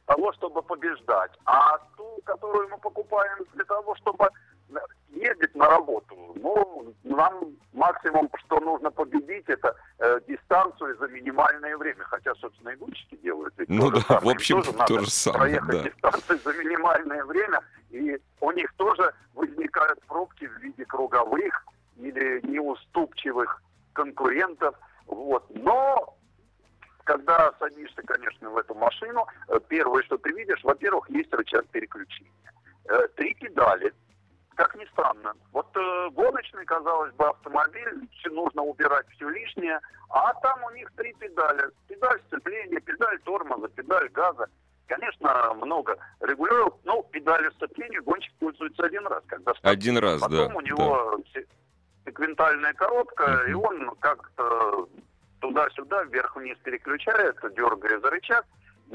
того, 0.06 0.32
чтобы 0.34 0.62
побеждать. 0.62 1.32
А 1.44 1.78
ту, 1.96 2.20
которую 2.24 2.68
мы 2.68 2.78
покупаем 2.78 3.44
для 3.54 3.64
того, 3.64 3.94
чтобы 3.96 4.28
ездить 5.10 5.54
на 5.54 5.68
работу, 5.68 6.16
ну, 6.34 6.94
нам 7.04 7.56
максимум, 7.72 8.28
что 8.44 8.60
нужно 8.60 8.90
победить, 8.90 9.44
это 9.48 9.74
э, 9.98 10.20
дистанцию 10.26 10.96
за 10.98 11.08
минимальное 11.08 11.76
время. 11.76 12.04
Хотя, 12.04 12.34
собственно, 12.36 12.70
и 12.70 12.76
гонщики 12.76 13.16
делают. 13.16 13.54
ведь 13.56 13.68
Ну 13.68 13.90
да, 13.90 14.00
самое. 14.00 14.26
в 14.26 14.28
общем, 14.30 14.62
тоже 14.62 14.78
то 14.86 15.00
же 15.00 15.10
самое, 15.10 15.60
проехать 15.60 15.82
да. 15.82 15.90
дистанцию 15.90 16.38
за 16.38 16.52
минимальное 16.54 17.24
время, 17.24 17.60
и 17.90 18.18
у 18.40 18.50
них 18.52 18.72
тоже 18.76 19.14
возникают 19.34 20.00
пробки 20.06 20.46
в 20.46 20.58
виде 20.58 20.84
круговых 20.84 21.64
или 21.96 22.40
неуступчивых 22.46 23.62
конкурентов. 23.92 24.74
Вот. 25.06 25.44
Но 25.50 26.16
когда 27.04 27.52
садишься, 27.58 28.02
конечно, 28.02 28.50
в 28.50 28.56
эту 28.58 28.74
машину, 28.74 29.26
э, 29.48 29.58
первое, 29.68 30.02
что 30.04 30.18
ты 30.18 30.30
видишь, 30.32 30.62
во-первых, 30.64 31.08
есть 31.10 31.32
рычаг 31.32 31.66
переключения. 31.68 32.32
Э, 32.88 33.06
Три 33.16 33.34
педали. 33.34 33.92
Как 34.56 34.74
ни 34.76 34.84
странно. 34.86 35.34
Вот 35.52 35.66
э, 35.76 36.10
гоночный, 36.10 36.64
казалось 36.64 37.12
бы, 37.14 37.26
автомобиль, 37.28 38.08
нужно 38.26 38.62
убирать 38.62 39.06
все 39.10 39.28
лишнее, 39.28 39.80
а 40.10 40.32
там 40.34 40.62
у 40.64 40.70
них 40.70 40.90
три 40.96 41.12
педали. 41.14 41.70
Педаль 41.88 42.20
сцепления, 42.28 42.80
педаль 42.80 43.18
тормоза, 43.20 43.68
педаль 43.68 44.08
газа. 44.10 44.46
Конечно, 44.86 45.54
много 45.54 45.96
регулировок, 46.20 46.74
но 46.84 47.02
педали 47.04 47.50
сцепления 47.56 48.00
гонщик 48.02 48.32
пользуется 48.38 48.84
один 48.84 49.04
раз, 49.08 49.24
когда. 49.26 49.52
Один 49.62 49.98
раз, 49.98 50.20
да. 50.20 50.28
Потом 50.28 50.56
у 50.56 50.60
него 50.60 51.18
се- 51.32 51.46
секвентальная 52.04 52.74
коробка, 52.74 53.26
Мгм. 53.26 53.50
и 53.50 53.54
он 53.54 53.90
как-то 53.98 54.88
туда-сюда, 55.44 56.04
вверх-вниз 56.04 56.56
переключает, 56.64 57.36
дергая 57.54 58.00
за 58.00 58.10
рычаг. 58.10 58.46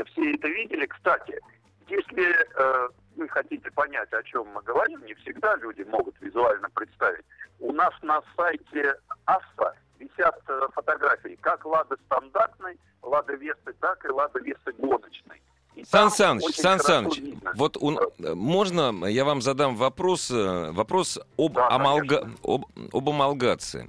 Все 0.08 0.34
это 0.34 0.48
видели. 0.48 0.88
Кстати, 0.88 1.40
если 1.88 2.26
э, 2.26 2.90
вы 3.16 3.30
хотите 3.30 3.70
понять, 3.72 4.12
о 4.14 4.24
чем 4.24 4.48
мы 4.48 4.64
говорим, 4.64 5.06
не 5.06 5.14
всегда 5.14 5.56
люди 5.58 5.84
могут 5.84 6.20
визуально 6.22 6.68
представить. 6.72 7.26
У 7.60 7.72
нас 7.72 7.94
на 8.02 8.24
сайте 8.36 8.96
АСА 9.26 9.76
висят 10.00 10.42
э, 10.48 10.68
фотографии 10.74 11.38
как 11.42 11.64
Лады 11.66 11.96
стандартной, 12.06 12.80
Лады 13.04 13.36
Весты, 13.36 13.74
так 13.80 14.04
и 14.06 14.10
Лады 14.10 14.40
Весты 14.40 14.72
гоночной. 14.72 15.40
И 15.80 15.86
Сан 15.86 16.12
Саныч, 16.12 16.56
Сан 16.56 16.80
Саныч, 16.80 17.22
вот 17.56 17.78
он, 17.80 18.00
можно 18.18 19.06
я 19.06 19.24
вам 19.24 19.42
задам 19.42 19.76
вопрос, 19.76 20.30
э, 20.30 20.72
вопрос 20.72 21.20
об, 21.38 21.54
Да, 21.54 21.70
амалга, 21.70 22.30
об, 22.44 22.66
об 22.92 23.10
амалгации. 23.10 23.88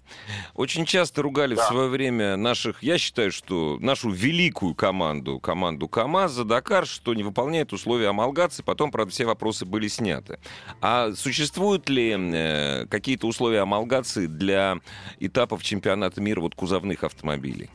Очень 0.55 0.85
часто 0.85 1.23
ругали 1.23 1.55
в 1.55 1.59
Да. 1.59 1.67
свое 1.67 1.89
время 1.89 2.37
наших, 2.37 2.83
я 2.83 2.99
считаю, 2.99 3.33
что 3.33 3.79
нашу 3.81 4.11
великую 4.11 4.75
команду, 4.75 5.41
команду 5.41 5.89
КАМАЗ 5.89 6.33
за 6.33 6.45
Дакар, 6.45 6.87
что 6.87 7.15
не 7.15 7.23
выполняет 7.23 7.73
условия 7.73 8.09
амалгации, 8.09 8.63
потом, 8.63 8.91
правда, 8.91 9.13
все 9.13 9.25
вопросы 9.25 9.65
были 9.65 9.89
сняты. 9.89 10.39
А 10.81 11.13
существуют 11.13 11.89
ли 11.89 12.17
э, 12.17 12.87
какие-то 12.87 13.27
условия 13.27 13.61
амалгации 13.61 14.27
для 14.27 14.79
этапов 15.19 15.63
чемпионата 15.63 16.21
мира 16.21 16.41
вот 16.41 16.55
кузовных 16.55 17.03
автомобилей? 17.05 17.69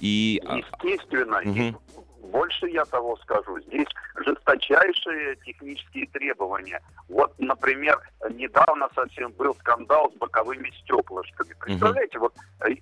И 0.00 0.40
а, 0.46 0.56
Естественно, 0.58 1.40
Мгм. 1.44 1.76
Больше 2.22 2.68
я 2.68 2.84
того 2.84 3.16
скажу, 3.18 3.60
здесь 3.60 3.88
жесточайшие 4.16 5.36
технические 5.44 6.06
требования. 6.08 6.80
Вот, 7.08 7.32
например, 7.38 7.98
недавно 8.30 8.88
совсем 8.94 9.32
был 9.32 9.54
скандал 9.56 10.10
с 10.14 10.18
боковыми 10.18 10.70
стеклышками. 10.82 11.54
Представляете, 11.60 12.18
вот 12.18 12.34
э, 12.66 12.74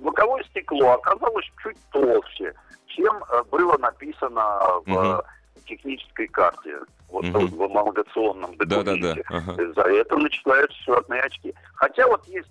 боковое 0.00 0.42
стекло 0.44 0.92
оказалось 0.92 1.46
чуть 1.62 1.78
толще, 1.90 2.54
чем 2.86 3.22
э, 3.24 3.42
было 3.50 3.76
написано 3.78 4.42
в 4.86 5.22
э, 5.58 5.60
технической 5.66 6.26
карте, 6.28 6.78
вот 7.08 7.24
Мгм. 7.24 7.46
в 7.46 7.62
амалгационном 7.62 8.56
да-да-да. 8.56 8.92
документе. 8.92 9.24
ага. 9.28 9.72
За 9.74 9.82
это 9.82 10.16
начисляются 10.16 10.76
счетные 10.78 11.22
очки. 11.22 11.54
Хотя 11.74 12.06
вот 12.08 12.26
есть 12.26 12.48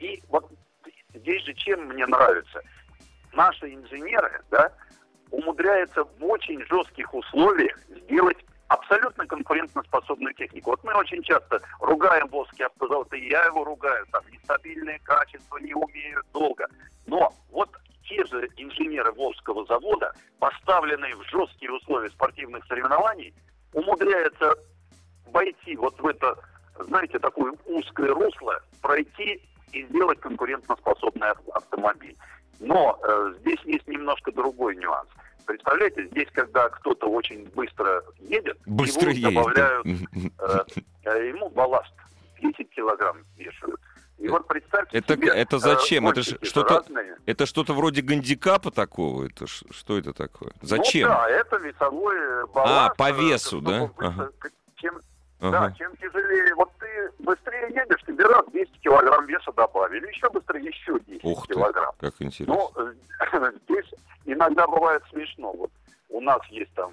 и 0.00 0.22
вот 0.28 0.50
здесь 1.14 1.42
же 1.44 1.54
чем 1.54 1.86
мне 1.86 2.06
нравится. 2.06 2.60
Наши 3.32 3.72
инженеры, 3.72 4.42
да, 4.50 4.72
умудряются 5.30 6.04
в 6.04 6.24
очень 6.24 6.64
жестких 6.66 7.12
условиях 7.14 7.76
сделать 7.88 8.38
абсолютно 8.68 9.26
конкурентоспособную 9.26 10.34
технику. 10.34 10.70
Вот 10.70 10.84
мы 10.84 10.94
очень 10.94 11.22
часто 11.22 11.60
ругаем 11.80 12.28
Волжский 12.28 12.64
автозавод, 12.64 13.12
и 13.14 13.28
я 13.28 13.44
его 13.46 13.64
ругаю, 13.64 14.06
там, 14.12 14.22
нестабильное 14.30 14.98
качество, 15.02 15.58
не 15.58 15.74
умеют 15.74 16.26
долго. 16.32 16.66
Но 17.06 17.32
вот 17.50 17.68
те 18.04 18.24
же 18.26 18.48
инженеры 18.56 19.12
Волжского 19.12 19.64
завода, 19.66 20.12
поставленные 20.38 21.16
в 21.16 21.22
жесткие 21.24 21.72
условия 21.72 22.10
спортивных 22.10 22.64
соревнований, 22.66 23.34
умудряются 23.72 24.54
войти 25.26 25.76
вот 25.76 25.98
в 26.00 26.06
это, 26.06 26.36
знаете, 26.78 27.18
такое 27.18 27.52
узкое 27.66 28.12
русло, 28.14 28.60
пройти 28.82 29.42
и 29.72 29.84
сделать 29.86 30.20
конкурентоспособный 30.20 31.28
ав- 31.28 31.48
автомобиль. 31.54 32.16
Но 32.60 32.98
э, 33.02 33.34
здесь 33.40 33.60
есть 33.64 33.88
немножко 33.88 34.32
другой 34.32 34.76
нюанс. 34.76 35.08
Представляете, 35.54 36.06
здесь, 36.12 36.28
когда 36.32 36.68
кто-то 36.68 37.08
очень 37.08 37.44
быстро 37.56 38.04
едет, 38.20 38.56
Быстро 38.66 39.10
ему 39.10 39.16
едет. 39.30 39.32
да. 39.34 39.40
добавляют, 39.40 39.84
Мгм. 39.84 40.32
э, 40.38 40.58
э, 41.06 41.28
ему 41.30 41.50
балласт 41.50 41.92
10 42.40 42.70
килограмм 42.70 43.16
вешают. 43.36 43.80
И 44.18 44.28
вот 44.28 44.46
представьте 44.46 44.96
Это- 44.98 45.14
себе, 45.16 45.26
это 45.30 45.56
э, 45.56 45.58
зачем? 45.58 46.06
Это 46.06 46.22
что-то-. 46.22 46.84
Это 47.26 47.46
что-то 47.46 47.74
вроде 47.74 48.00
гандикапа 48.02 48.70
такого? 48.70 49.26
Это 49.26 49.48
что 49.48 49.98
это 49.98 50.12
такое? 50.12 50.52
Зачем? 50.62 51.08
Ну, 51.08 51.14
да, 51.14 51.28
это 51.28 51.56
весовой 51.56 52.16
э, 52.16 52.46
балласт. 52.54 52.92
А, 52.92 52.94
по 52.94 53.10
весу, 53.10 53.60
да? 53.60 53.90
Ага. 53.98 54.30
Чем, 54.76 55.00
Ага. 55.40 55.50
Да, 55.68 55.72
чем 55.72 55.96
тяжелее. 55.96 56.54
Вот 56.54 56.70
ты 56.78 56.86
быстрее 57.18 57.68
едешь, 57.70 58.02
тебе 58.06 58.24
раз 58.24 58.44
200 58.52 58.78
килограмм 58.78 59.26
веса 59.26 59.52
добавили, 59.52 60.06
еще 60.08 60.28
быстрее 60.30 60.64
еще 60.66 60.98
10 61.00 61.24
Ух 61.24 61.46
ты, 61.46 61.54
килограмм. 61.54 61.92
как 61.98 62.14
интересно. 62.20 62.54
Ну, 62.54 62.70
э, 62.76 63.52
здесь 63.68 63.94
иногда 64.26 64.66
бывает 64.66 65.02
смешно. 65.10 65.52
Вот 65.52 65.70
у 66.10 66.20
нас 66.20 66.44
есть 66.48 66.72
там 66.74 66.92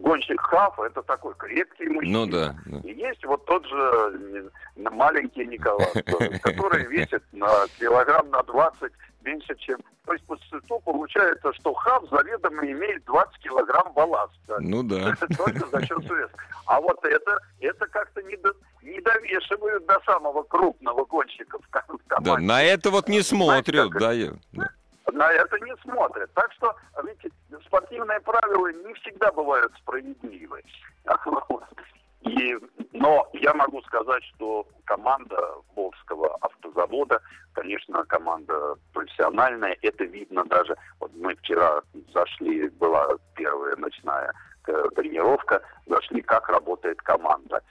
гонщик 0.00 0.40
Хаф, 0.40 0.78
это 0.80 1.02
такой 1.02 1.34
крепкий 1.36 1.88
мужчина. 1.88 2.18
Ну 2.18 2.26
да. 2.26 2.54
да. 2.66 2.78
И 2.88 2.94
есть 2.94 3.24
вот 3.24 3.44
тот 3.46 3.66
же 3.66 4.50
маленький 4.76 5.46
Николай, 5.46 5.86
который 6.42 6.84
весит 6.86 7.22
на 7.32 7.48
килограмм 7.78 8.30
на 8.30 8.42
20 8.42 8.92
меньше, 9.22 9.54
чем... 9.56 9.78
То 10.06 10.12
есть 10.14 10.24
по 10.26 10.36
существу 10.38 10.80
получается, 10.80 11.52
что 11.52 11.74
Хав 11.74 12.04
заведомо 12.10 12.64
имеет 12.64 13.04
20 13.04 13.38
килограмм 13.42 13.92
балласта. 13.92 14.56
Ну 14.60 14.82
да. 14.82 15.14
Только 15.36 15.66
за 15.66 15.84
счет 15.84 16.02
веса. 16.04 16.30
А 16.66 16.80
вот 16.80 17.04
это, 17.04 17.38
это 17.60 17.86
как-то 17.88 18.22
не, 18.22 18.36
до- 18.36 18.54
не 18.82 19.00
довешивают 19.00 19.84
до 19.86 20.00
самого 20.06 20.42
крупного 20.44 21.04
гонщика 21.04 21.58
в 21.58 21.68
ко- 21.68 21.84
в 21.88 21.98
Да, 22.08 22.16
команде. 22.16 22.46
на 22.46 22.62
это 22.62 22.90
вот 22.90 23.08
не 23.08 23.20
смотрят, 23.22 23.90
да, 23.90 24.12
я- 24.12 24.32
да. 24.52 24.70
На 25.12 25.32
это 25.32 25.58
не 25.60 25.74
смотрят. 25.78 26.32
Так 26.34 26.52
что, 26.52 26.74
видите, 27.02 27.30
спортивные 27.66 28.20
правила 28.20 28.72
не 28.72 28.94
всегда 28.94 29.32
бывают 29.32 29.72
справедливы. 29.78 30.62
И, 32.22 32.56
но 32.92 33.28
я 33.32 33.54
могу 33.54 33.80
сказать, 33.82 34.22
что 34.34 34.66
команда 34.84 35.54
Волжского 35.74 36.36
автозавода, 36.40 37.20
конечно, 37.52 38.04
команда 38.04 38.74
профессиональная. 38.92 39.76
Это 39.82 40.04
видно 40.04 40.44
даже. 40.44 40.76
Вот 41.00 41.12
мы 41.14 41.34
вчера 41.36 41.80
зашли, 42.12 42.68
была 42.70 43.08
первая 43.34 43.76
ночная 43.76 44.32
э, 44.66 44.84
тренировка, 44.96 45.62
зашли, 45.86 46.20
как 46.22 46.48
работает 46.48 47.00
команда. 47.02 47.62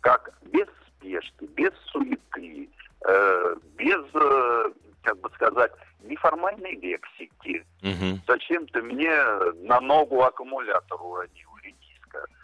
Как 0.00 0.32
без 0.42 0.68
спешки, 0.88 1.44
без 1.56 1.72
суеты, 1.86 2.68
э, 3.08 3.56
без, 3.76 4.04
э, 4.14 4.64
как 5.02 5.18
бы 5.20 5.30
сказать, 5.30 5.72
неформальной 6.04 6.76
лексики. 6.76 7.64
Мгм. 7.82 8.20
Зачем 8.26 8.66
ты 8.68 8.82
мне 8.82 9.10
на 9.66 9.80
ногу 9.80 10.22
аккумулятор 10.22 11.00
уронил? 11.02 11.48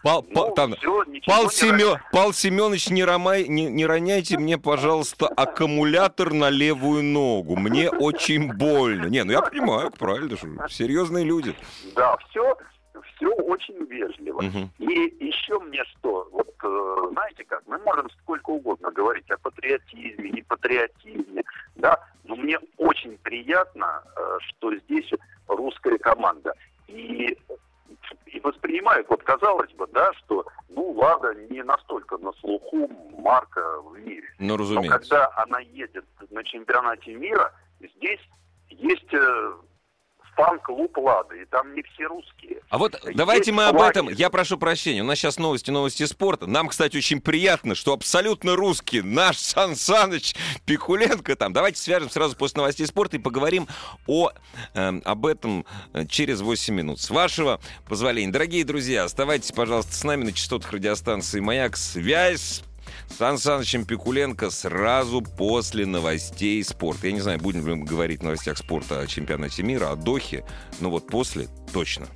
Пал, 0.01 0.25
Ну, 0.29 0.33
Пал- 0.33 0.53
там, 0.53 0.71
ничего 0.71 1.03
Пал, 1.27 1.43
не 1.43 1.49
Семен, 1.49 1.97
Пал 2.11 2.33
Семенович, 2.33 2.89
не, 2.89 3.03
ромай- 3.03 3.47
не, 3.47 3.65
не 3.65 3.85
роняйте 3.85 4.37
мне, 4.39 4.57
пожалуйста, 4.57 5.27
аккумулятор 5.27 6.33
на 6.33 6.49
левую 6.49 7.03
ногу. 7.03 7.55
Мне 7.57 7.89
очень 7.91 8.51
больно. 8.53 9.07
Не, 9.07 9.23
ну 9.25 9.31
я 9.33 9.41
понимаю, 9.41 9.91
правильно 9.91 10.37
же. 10.37 10.47
Серьезные 10.69 11.25
люди. 11.25 11.53
Да, 11.95 12.15
все, 12.29 12.55
все 13.15 13.27
очень 13.27 13.85
вежливо. 13.85 14.41
Мгм. 14.41 14.71
И 14.79 14.85
еще 15.25 15.59
мне 15.59 15.83
что, 15.85 16.27
вот 16.31 16.47
э, 16.63 17.09
знаете 17.11 17.43
как, 17.43 17.61
мы 17.67 17.77
можем 17.79 18.09
сколько 18.21 18.51
угодно 18.51 18.89
говорить 18.91 19.29
о 19.29 19.37
патриотизме, 19.37 20.31
не 20.31 20.41
патриотизме, 20.43 21.43
да, 21.75 21.99
но 22.29 22.35
мне 22.35 22.59
очень 22.77 23.17
приятно, 23.17 24.03
э, 24.15 24.37
что 24.41 24.75
здесь 24.75 25.11
русская 25.47 25.97
команда. 25.97 26.53
И, 26.87 27.35
и 28.27 28.39
воспринимают, 28.41 29.09
вот 29.09 29.23
казалось 29.23 29.71
бы, 29.73 29.87
да, 29.87 30.13
что, 30.13 30.45
ну, 30.69 30.91
Лада 30.91 31.33
не 31.49 31.63
настолько 31.63 32.17
на 32.17 32.31
слуху 32.33 32.87
марка 33.17 33.81
в 33.81 33.97
мире. 33.97 34.27
Ну, 34.37 34.49
Но 34.49 34.57
разумеется. 34.57 34.99
когда 34.99 35.31
она 35.37 35.59
едет 35.59 36.05
на 36.29 36.43
чемпионате 36.43 37.15
мира, 37.15 37.51
здесь 37.79 38.21
есть 38.69 39.11
э, 40.39 40.45
фан-клуб 40.45 40.97
Лады, 40.97 41.41
и 41.41 41.45
там 41.45 41.73
не 41.73 41.83
все 41.83 42.05
русские. 42.05 42.61
А 42.69 42.77
вот 42.77 42.93
Есть 43.03 43.15
давайте 43.15 43.51
мы 43.51 43.65
об 43.65 43.77
флаги. 43.77 43.91
этом. 43.91 44.09
Я 44.09 44.29
прошу 44.29 44.57
прощения. 44.57 45.01
У 45.01 45.05
нас 45.05 45.17
сейчас 45.17 45.37
новости, 45.37 45.71
новости 45.71 46.05
спорта. 46.05 46.47
Нам, 46.47 46.67
кстати, 46.67 46.97
очень 46.97 47.21
приятно, 47.21 47.75
что 47.75 47.93
абсолютно 47.93 48.55
русский 48.55 49.01
наш 49.01 49.37
Сан 49.37 49.75
Саныч 49.75 50.35
Пикуленко 50.65 51.35
там. 51.35 51.53
Давайте 51.53 51.81
свяжем 51.81 52.09
сразу 52.09 52.35
после 52.35 52.57
новостей 52.57 52.85
спорта 52.85 53.17
и 53.17 53.19
поговорим 53.19 53.67
о, 54.07 54.31
эм, 54.73 55.01
об 55.05 55.25
этом 55.25 55.65
э, 55.93 56.05
через 56.05 56.41
8 56.41 56.73
минут. 56.73 56.99
С 56.99 57.09
вашего 57.09 57.59
позволения. 57.87 58.31
Дорогие 58.31 58.63
друзья, 58.63 59.03
оставайтесь, 59.03 59.51
пожалуйста, 59.51 59.93
с 59.93 60.03
нами 60.03 60.25
на 60.25 60.31
частотах 60.33 60.71
радиостанции 60.71 61.39
«Маяк». 61.39 61.75
Связь 61.77 62.63
Сан 63.17 63.37
Санычем 63.37 63.85
Пикуленко 63.85 64.49
сразу 64.49 65.21
после 65.21 65.85
новостей 65.85 66.63
спорта. 66.63 67.07
Я 67.07 67.13
не 67.13 67.21
знаю, 67.21 67.39
будем 67.39 67.65
ли 67.65 67.75
мы 67.75 67.85
говорить 67.85 68.21
в 68.21 68.23
новостях 68.23 68.57
спорта 68.57 68.99
о 68.99 69.07
чемпионате 69.07 69.63
мира, 69.63 69.91
о 69.91 69.95
Дохе, 69.95 70.45
но 70.79 70.89
вот 70.89 71.07
после 71.07 71.47
точно. 71.73 72.07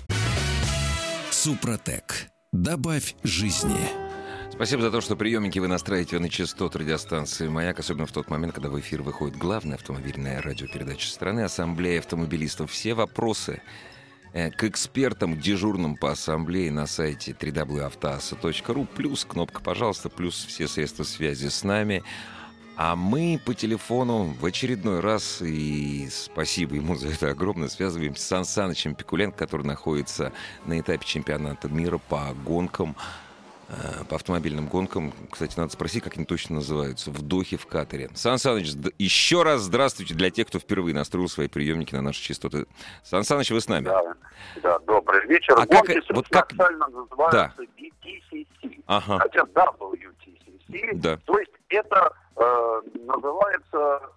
Супротек. 1.31 2.29
Добавь 2.51 3.15
жизни. 3.23 4.03
Спасибо 4.53 4.83
за 4.83 4.91
то, 4.91 5.01
что 5.01 5.15
приемники 5.15 5.57
вы 5.57 5.67
настраиваете 5.67 6.19
на 6.19 6.29
частоту 6.29 6.77
радиостанции 6.77 7.47
«Маяк», 7.47 7.79
особенно 7.79 8.05
в 8.05 8.11
тот 8.11 8.29
момент, 8.29 8.53
когда 8.53 8.69
в 8.69 8.79
эфир 8.79 9.01
выходит 9.01 9.35
главная 9.35 9.77
автомобильная 9.77 10.43
радиопередача 10.43 11.09
страны 11.09 11.39
«Ассамблея 11.39 11.99
автомобилистов». 11.99 12.71
Все 12.71 12.93
вопросы 12.93 13.63
к 14.33 14.63
экспертам, 14.63 15.39
дежурным 15.39 15.95
по 15.95 16.11
ассамблее 16.11 16.71
на 16.71 16.87
сайте 16.87 17.31
www.автоаса.ру, 17.39 18.87
плюс 18.95 19.25
кнопка 19.25 19.61
«Пожалуйста», 19.61 20.09
плюс 20.09 20.45
все 20.45 20.67
средства 20.67 21.03
связи 21.03 21.49
с 21.49 21.63
нами. 21.63 22.03
А 22.75 22.95
мы 22.95 23.39
по 23.45 23.53
телефону 23.53 24.35
в 24.39 24.43
очередной 24.43 24.99
раз, 24.99 25.43
и 25.43 26.07
спасибо 26.11 26.75
ему 26.75 26.95
за 26.95 27.09
это 27.09 27.29
огромное, 27.29 27.67
связываемся 27.67 28.23
с 28.23 28.27
Сан 28.27 28.45
Санычем 28.45 28.95
Пикуленко, 28.95 29.37
который 29.37 29.67
находится 29.67 30.33
на 30.65 30.79
этапе 30.79 31.05
чемпионата 31.05 31.69
мира 31.69 31.99
по 31.99 32.33
гонкам, 32.43 32.95
э, 32.97 33.32
по 34.09 34.15
автомобильным 34.15 34.67
гонкам. 34.67 35.13
Кстати, 35.31 35.57
надо 35.57 35.71
спросить, 35.71 36.03
как 36.03 36.15
они 36.17 36.25
точно 36.25 36.55
называются. 36.55 37.11
В 37.11 37.21
Дохе, 37.21 37.57
в 37.57 37.65
Катаре. 37.65 38.09
Сан 38.13 38.37
Саныч, 38.37 38.73
еще 38.99 39.43
раз 39.43 39.61
здравствуйте 39.61 40.13
для 40.13 40.29
тех, 40.29 40.47
кто 40.47 40.59
впервые 40.59 40.93
настроил 40.93 41.27
свои 41.29 41.47
приемники 41.47 41.95
на 41.95 42.01
наши 42.01 42.21
частоты. 42.21 42.65
Сан 43.03 43.23
Саныч, 43.23 43.51
вы 43.51 43.61
с 43.61 43.67
нами? 43.67 43.85
Да, 43.85 44.01
да, 44.61 44.79
добрый 44.79 45.25
вечер. 45.27 45.53
А 45.57 45.65
как- 45.65 45.85
Гонки 45.87 46.13
вот 46.13 46.27
как- 46.29 46.49
официально 46.51 46.87
называются 46.87 47.53
Big 47.77 48.47
ага. 48.85 49.19
хотя 49.19 49.41
WTCC, 49.43 50.89
Да. 50.95 51.17
то 51.25 51.39
есть 51.39 51.51
это 51.69 52.13
э, 52.35 52.81
называется 53.05 54.09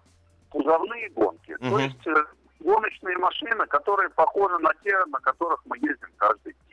кузовные 0.49 1.09
гонки. 1.11 1.55
То 1.57 1.65
Мгм. 1.65 1.77
есть 1.79 2.07
э, 2.07 2.15
гоночные 2.59 3.17
машины, 3.17 3.65
которые 3.67 4.09
похожи 4.09 4.57
на 4.59 4.71
те, 4.83 4.93
на 5.05 5.19
которых 5.19 5.61
мы 5.65 5.77
ездим 5.77 6.09
каждый 6.17 6.53
день. 6.53 6.66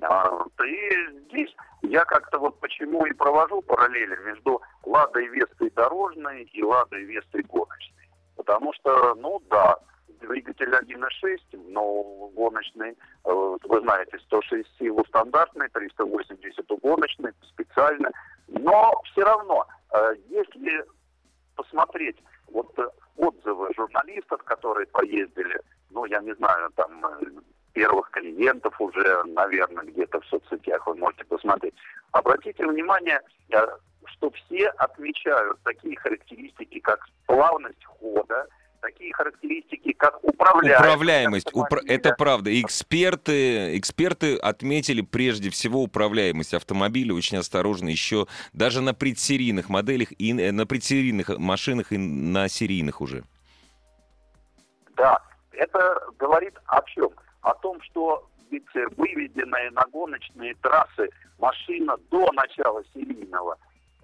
А, 0.00 0.44
и 0.64 1.20
здесь 1.26 1.54
я 1.82 2.04
как-то 2.04 2.38
вот 2.38 2.60
почему 2.60 3.04
и 3.06 3.12
провожу 3.12 3.62
параллели 3.62 4.16
между 4.24 4.60
Ладой 4.84 5.26
Вестой 5.28 5.70
дорожной 5.70 6.44
и 6.44 6.62
Ладой 6.62 7.04
Вестой 7.04 7.42
гоночной. 7.42 8.08
Потому 8.36 8.72
что, 8.74 9.14
ну 9.16 9.42
да, 9.50 9.78
двигатель 10.20 10.72
1.6, 10.72 11.38
но 11.68 12.28
гоночный, 12.34 12.90
э, 13.24 13.56
вы 13.64 13.80
знаете, 13.80 14.18
106 14.18 14.68
сил 14.78 14.98
у 14.98 15.04
стандартной, 15.06 15.68
380 15.68 16.70
у 16.70 16.76
гоночной, 16.76 17.32
специально. 17.42 18.10
Но 18.48 18.92
все 19.04 19.24
равно, 19.24 19.66
э, 19.92 20.14
если 20.28 20.84
посмотреть 21.56 22.16
вот 22.48 22.78
э, 22.78 22.88
отзывы 23.16 23.72
журналистов, 23.74 24.42
которые 24.44 24.86
поездили, 24.86 25.60
ну, 25.90 26.04
я 26.04 26.20
не 26.20 26.34
знаю, 26.36 26.70
там, 26.76 27.04
первых 27.78 28.10
клиентов 28.10 28.74
уже, 28.80 29.22
наверное, 29.26 29.84
где-то 29.84 30.20
в 30.20 30.26
соцсетях 30.26 30.84
вы 30.88 30.96
можете 30.96 31.24
посмотреть. 31.24 31.74
Обратите 32.10 32.66
внимание, 32.66 33.20
э, 33.50 33.66
что 34.06 34.32
все 34.32 34.66
отмечают 34.70 35.60
такие 35.62 35.96
характеристики, 35.96 36.80
как 36.80 37.06
плавность 37.26 37.84
хода, 37.84 38.48
такие 38.80 39.12
характеристики, 39.14 39.92
как 39.92 40.18
управляемость. 40.24 40.80
Управляемость, 40.80 41.52
упра- 41.52 41.84
это 41.86 42.14
правда. 42.14 42.60
Эксперты, 42.60 43.78
эксперты 43.78 44.36
отметили 44.36 45.02
прежде 45.02 45.50
всего 45.50 45.82
управляемость 45.82 46.54
автомобиля 46.54 47.14
очень 47.14 47.38
осторожно, 47.38 47.88
еще 47.90 48.26
даже 48.52 48.80
на 48.80 48.92
предсерийных 48.92 49.68
моделях 49.68 50.08
и 50.18 50.36
э, 50.36 50.50
на 50.50 50.66
предсерийных 50.66 51.28
машинах 51.38 51.92
и 51.92 51.98
на 51.98 52.48
серийных 52.48 53.00
уже. 53.00 53.22
Да, 54.96 55.22
это 55.52 56.00
говорит 56.18 56.54
о 56.66 56.82
чем? 56.82 57.10
О 57.48 57.54
том, 57.54 57.80
что 57.80 58.28
э, 58.50 58.58
выведенная 58.98 59.70
на 59.70 59.82
гоночные 59.90 60.54
трассы 60.56 61.08
машина 61.38 61.96
до 62.10 62.30
начала 62.32 62.84
серийного 62.92 63.56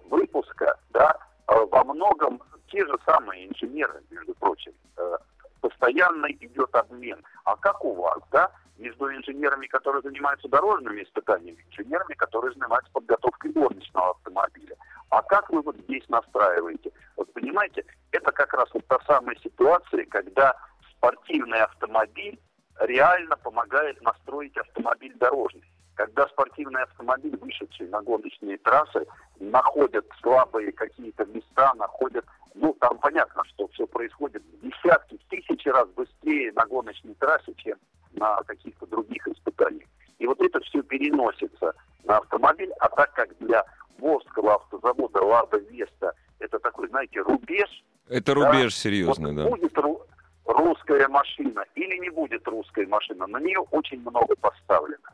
выпуска, 0.09 0.79
да, 0.89 1.15
э, 1.47 1.53
во 1.71 1.83
многом 1.83 2.41
те 2.69 2.83
же 2.87 2.97
самые 3.05 3.47
инженеры, 3.47 4.01
между 4.09 4.33
прочим, 4.33 4.71
э, 4.97 5.17
постоянно 5.61 6.25
идет 6.31 6.73
обмен. 6.73 7.23
А 7.43 7.55
как 7.57 7.85
у 7.85 7.93
вас, 7.93 8.19
да, 8.31 8.49
между 8.79 9.13
инженерами, 9.13 9.67
которые 9.67 10.01
занимаются 10.01 10.47
дорожными 10.47 11.03
испытаниями, 11.03 11.63
инженерами, 11.69 12.15
которые 12.15 12.51
занимаются 12.53 12.91
подготовкой 12.93 13.51
гоночного 13.51 14.09
автомобиля? 14.09 14.75
А 15.11 15.21
как 15.21 15.51
вы 15.51 15.61
вот 15.61 15.77
здесь 15.81 16.09
настраиваете? 16.09 16.91
Вот 17.15 17.31
понимаете, 17.33 17.85
это 18.09 18.31
как 18.31 18.51
раз 18.55 18.67
вот 18.73 18.87
та 18.87 18.97
самая 19.05 19.35
ситуация, 19.35 20.03
когда 20.07 20.55
спортивный 20.97 21.59
автомобиль 21.59 22.39
реально 22.79 23.37
помогает 23.37 24.01
настроить 24.01 24.55
автомобиль 24.57 25.13
дорожный. 25.17 25.63
Когда 25.95 26.27
спортивный 26.27 26.83
автомобиль, 26.83 27.37
вышедший 27.37 27.87
на 27.87 28.01
гоночные 28.01 28.57
трассы, 28.57 29.05
находят 29.39 30.05
слабые 30.21 30.71
какие-то 30.73 31.25
места, 31.25 31.73
находят, 31.75 32.25
ну, 32.53 32.73
там 32.81 32.97
понятно, 32.97 33.43
что 33.45 33.67
все 33.69 33.87
происходит 33.87 34.43
в 34.43 34.59
десятки, 34.61 35.17
в 35.17 35.29
тысячи 35.29 35.69
раз 35.69 35.87
быстрее 35.89 36.51
на 36.51 36.65
гоночной 36.65 37.13
трассе, 37.15 37.53
чем 37.55 37.77
на 38.13 38.43
каких-то 38.43 38.85
других 38.87 39.25
испытаниях. 39.27 39.87
И 40.19 40.27
вот 40.27 40.41
это 40.41 40.59
все 40.61 40.81
переносится 40.83 41.73
на 42.03 42.17
автомобиль, 42.17 42.71
а 42.79 42.89
так 42.89 43.13
как 43.13 43.37
для 43.39 43.63
Волжского 43.97 44.55
автозавода 44.55 45.21
«Лада 45.23 45.57
Веста» 45.57 46.13
это 46.39 46.59
такой, 46.59 46.89
знаете, 46.89 47.21
рубеж, 47.21 47.69
Это 48.09 48.35
Да. 48.35 48.51
рубеж 48.51 48.75
серьезный, 48.75 49.31
вот 49.33 49.35
да. 49.43 49.49
Будет 49.49 49.73
ру- 49.77 50.01
русская 50.45 51.07
машина 51.07 51.54
будет 52.25 52.47
русская 52.47 52.87
машина, 52.87 53.27
на 53.27 53.39
нее 53.39 53.59
очень 53.71 54.01
много 54.01 54.35
поставлено. 54.35 55.09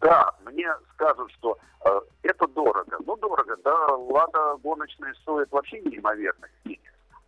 Да, 0.00 0.32
мне 0.44 0.68
скажут, 0.94 1.30
что 1.32 1.58
э, 1.84 2.00
это 2.22 2.46
дорого. 2.48 2.98
Ну, 3.06 3.16
дорого, 3.16 3.56
да, 3.62 3.86
Лада 3.94 4.56
гоночная 4.62 5.14
стоит 5.22 5.50
вообще 5.52 5.80
неимоверных 5.82 6.50
денег. 6.64 6.80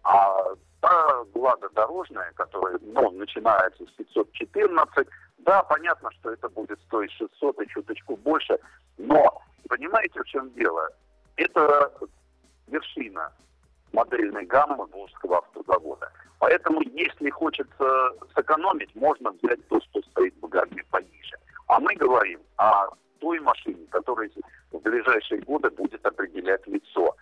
А 0.02 0.54
та 0.80 1.24
Лада 1.34 1.68
дорожная, 1.70 2.32
которая, 2.32 2.78
ну, 2.82 3.10
начинается 3.10 3.84
с 3.84 3.90
514, 3.90 5.06
да, 5.38 5.62
понятно, 5.64 6.10
что 6.12 6.30
это 6.30 6.48
будет 6.48 6.80
стоить 6.86 7.12
600 7.12 7.60
и 7.62 7.68
чуточку 7.68 8.16
больше, 8.16 8.58
но 8.98 9.42
понимаете, 9.68 10.20
в 10.20 10.26
чем 10.26 10.50
дело? 10.54 10.88
Это 11.36 11.92
вершина 12.66 13.32
модельной 13.92 14.46
гаммы 14.46 14.86
Волжского 14.86 15.38
автозавода. 15.38 16.10
Поэтому, 16.38 16.82
если 16.82 17.30
хочется 17.30 18.10
сэкономить, 18.34 18.94
можно 18.94 19.30
взять 19.32 19.66
то, 19.68 19.80
что 19.80 20.02
стоит 20.10 20.34
в 20.40 20.48
гамме 20.48 20.84
пониже. 20.90 21.36
А 21.68 21.80
мы 21.80 21.94
говорим 21.94 22.40
о 22.56 22.88
той 23.18 23.40
машине, 23.40 23.86
которая 23.90 24.30
в 24.72 24.78
ближайшие 24.78 25.40
годы 25.42 25.70
будет 25.70 26.04
определять 26.04 26.66
лицо 26.66 27.16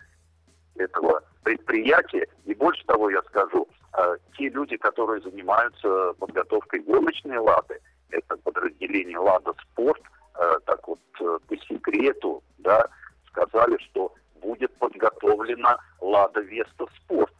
этого 0.75 1.21
предприятия. 1.43 2.27
И 2.45 2.53
больше 2.53 2.85
того, 2.85 3.09
я 3.09 3.21
скажу, 3.23 3.67
э, 3.97 4.17
те 4.37 4.49
люди, 4.49 4.77
которые 4.77 5.21
занимаются 5.21 6.13
подготовкой 6.19 6.81
гоночной 6.81 7.37
«Лады», 7.37 7.79
это 8.09 8.37
подразделение 8.37 9.17
«Лада 9.17 9.53
Спорт», 9.61 10.01
э, 10.37 10.59
так 10.65 10.85
вот 10.87 10.99
э, 11.21 11.39
по 11.47 11.57
секрету, 11.57 12.43
да, 12.57 12.87
сказали, 13.27 13.77
что 13.89 14.13
будет 14.41 14.75
подготовлена 14.77 15.77
«Лада 16.01 16.41
Веста 16.41 16.85
Спорт». 16.97 17.34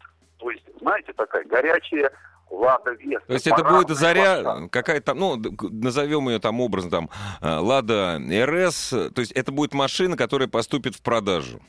Такая 1.25 1.43
горячая 1.45 2.11
«Лада 2.49 2.91
Веста». 2.91 3.25
То 3.27 3.33
есть 3.33 3.47
это 3.47 3.63
будет 3.63 3.89
заря 3.89 4.67
какая-то, 4.69 5.13
ну, 5.13 5.41
назовем 5.71 6.29
ее 6.29 6.39
там 6.39 6.61
образно, 6.61 6.91
там, 6.91 7.09
э, 7.41 7.57
Лада 7.57 8.19
РС, 8.19 8.89
то 8.89 9.19
есть 9.21 9.31
это 9.31 9.51
будет 9.51 9.73
машина, 9.73 10.15
которая 10.15 10.47
поступит 10.47 10.95
в 10.95 11.01
продажу. 11.01 11.59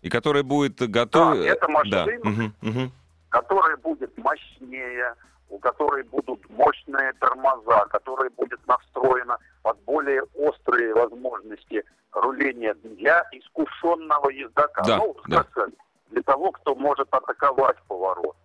И 0.00 0.08
которая 0.08 0.42
будет 0.42 0.80
готова... 0.80 1.36
Да, 1.36 1.44
это 1.44 1.68
машина. 1.68 2.52
Да, 2.60 2.90
которая 3.28 3.76
будет 3.78 4.16
мощнее, 4.18 5.14
у 5.48 5.58
которой 5.58 6.02
будут 6.04 6.48
мощные 6.50 7.12
тормоза, 7.14 7.86
которая 7.90 8.30
будет 8.30 8.66
настроена 8.66 9.38
под 9.62 9.78
более 9.84 10.22
острые 10.34 10.94
возможности 10.94 11.84
руления 12.12 12.74
для 12.82 13.22
искушенного 13.32 14.30
ездака. 14.30 14.82
Да, 14.84 14.96
ну, 14.98 15.16
да. 15.28 15.46
для 16.10 16.22
того, 16.22 16.52
кто 16.52 16.74
может 16.74 17.08
атаковать 17.10 17.76
поворот, 17.88 18.36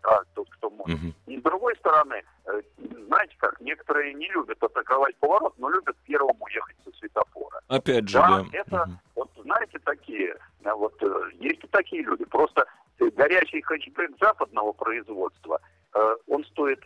И 1.25 1.39
с 1.39 1.41
другой 1.43 1.75
стороны, 1.77 2.23
э, 2.45 2.61
знаете 3.07 3.35
как, 3.39 3.59
некоторые 3.61 4.13
не 4.13 4.27
любят 4.29 4.61
атаковать 4.63 5.15
поворот, 5.17 5.53
но 5.57 5.69
любят 5.69 5.95
первым 6.05 6.35
уехать 6.41 6.75
со 6.85 6.91
светофора. 6.97 7.61
Опять 7.67 8.07
же, 8.09 8.17
Да, 8.17 8.27
да. 8.27 8.45
это, 8.57 8.85
Мгм. 8.85 8.99
вот 9.15 9.31
знаете, 9.43 9.79
такие, 9.79 10.35
а 10.63 10.75
вот 10.75 10.95
э, 11.01 11.29
есть 11.39 11.63
и 11.63 11.67
такие 11.67 12.03
люди. 12.03 12.25
Просто 12.25 12.65
э, 12.99 13.09
горячий 13.11 13.61
хэтчбэк 13.61 14.11
западного 14.21 14.71
производства, 14.73 15.59
э, 15.93 16.15
он 16.27 16.43
стоит 16.45 16.79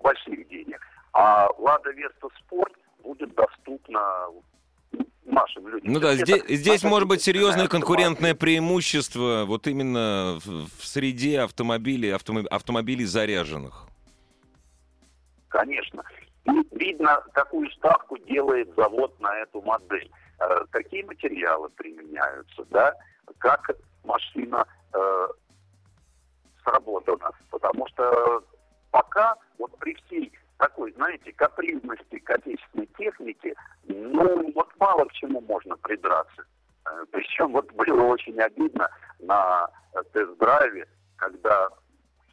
больших 0.00 0.48
денег. 0.48 0.80
А 1.12 1.48
Лада 1.58 1.90
Веста 1.90 2.28
Спорт 2.38 2.72
будет 3.02 3.34
доступна 3.34 4.26
нашим 5.32 5.68
людям. 5.68 5.92
Ну 5.92 6.00
да, 6.00 6.12
Это 6.12 6.24
здесь, 6.24 6.42
здесь 6.48 6.82
может 6.82 7.08
быть 7.08 7.22
серьезное 7.22 7.68
конкурентное 7.68 8.34
преимущество 8.34 9.44
вот 9.46 9.66
именно 9.66 10.38
в, 10.44 10.68
в 10.78 10.86
среде 10.86 11.40
автомобилей, 11.40 12.10
автомо- 12.10 12.46
автомобилей 12.46 13.04
заряженных. 13.04 13.84
Конечно. 15.48 16.02
И 16.44 16.50
видно, 16.76 17.22
какую 17.32 17.70
ставку 17.72 18.16
делает 18.18 18.68
завод 18.76 19.18
на 19.20 19.34
эту 19.38 19.60
модель. 19.62 20.10
Э, 20.40 20.64
какие 20.70 21.02
материалы 21.02 21.68
применяются, 21.70 22.64
да? 22.70 22.94
Как 23.38 23.70
машина 24.04 24.66
э, 24.94 25.28
сработана. 26.62 27.30
Потому 27.50 27.86
что 27.88 28.44
пока 28.90 29.36
вот 29.58 29.76
при 29.78 29.94
всей 29.94 30.32
такой, 30.58 30.92
знаете, 30.92 31.32
капризности 31.32 32.18
к 32.18 32.30
отечественной 32.30 32.86
технике, 32.98 33.54
ну, 33.84 34.52
вот 34.54 34.68
мало 34.78 35.04
к 35.06 35.12
чему 35.12 35.40
можно 35.40 35.76
придраться. 35.76 36.44
Э, 36.84 37.04
Причем 37.10 37.52
вот 37.52 37.72
было 37.72 38.02
очень 38.02 38.38
обидно 38.40 38.88
на 39.20 39.68
э, 39.94 40.02
тест-драйве, 40.12 40.86
когда 41.16 41.68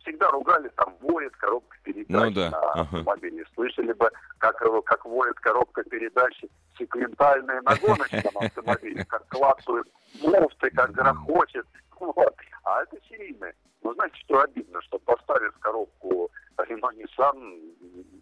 всегда 0.02 0.30
ругали, 0.32 0.70
там 0.76 0.96
воет 1.02 1.36
коробка 1.38 1.78
передач 1.84 2.08
Ну 2.10 2.32
да, 2.32 2.50
на 2.52 2.58
ага. 2.72 2.82
автомобиле. 2.82 3.46
Слышали 3.56 3.94
бы, 3.94 4.10
как, 4.40 4.60
его- 4.62 4.82
как 4.82 5.06
воет 5.06 5.40
коробка 5.40 5.84
передач 5.84 6.44
секвентальная 6.78 7.62
на 7.62 7.76
гоночном 7.76 8.38
автомобиле, 8.40 9.06
как 9.06 9.28
клацают 9.30 9.88
муфты, 10.22 10.70
как 10.72 10.92
грохочет. 10.92 11.66
Вот. 12.00 12.36
А 12.64 12.84
это 12.84 12.98
серийные. 13.10 13.54
Но 13.84 13.94
знаете, 13.94 14.16
что 14.18 14.42
обидно, 14.42 14.82
что 14.82 15.00
поставив 15.00 15.58
коробку 15.60 16.30
Renault 16.64 16.96
Nissan, 16.96 17.60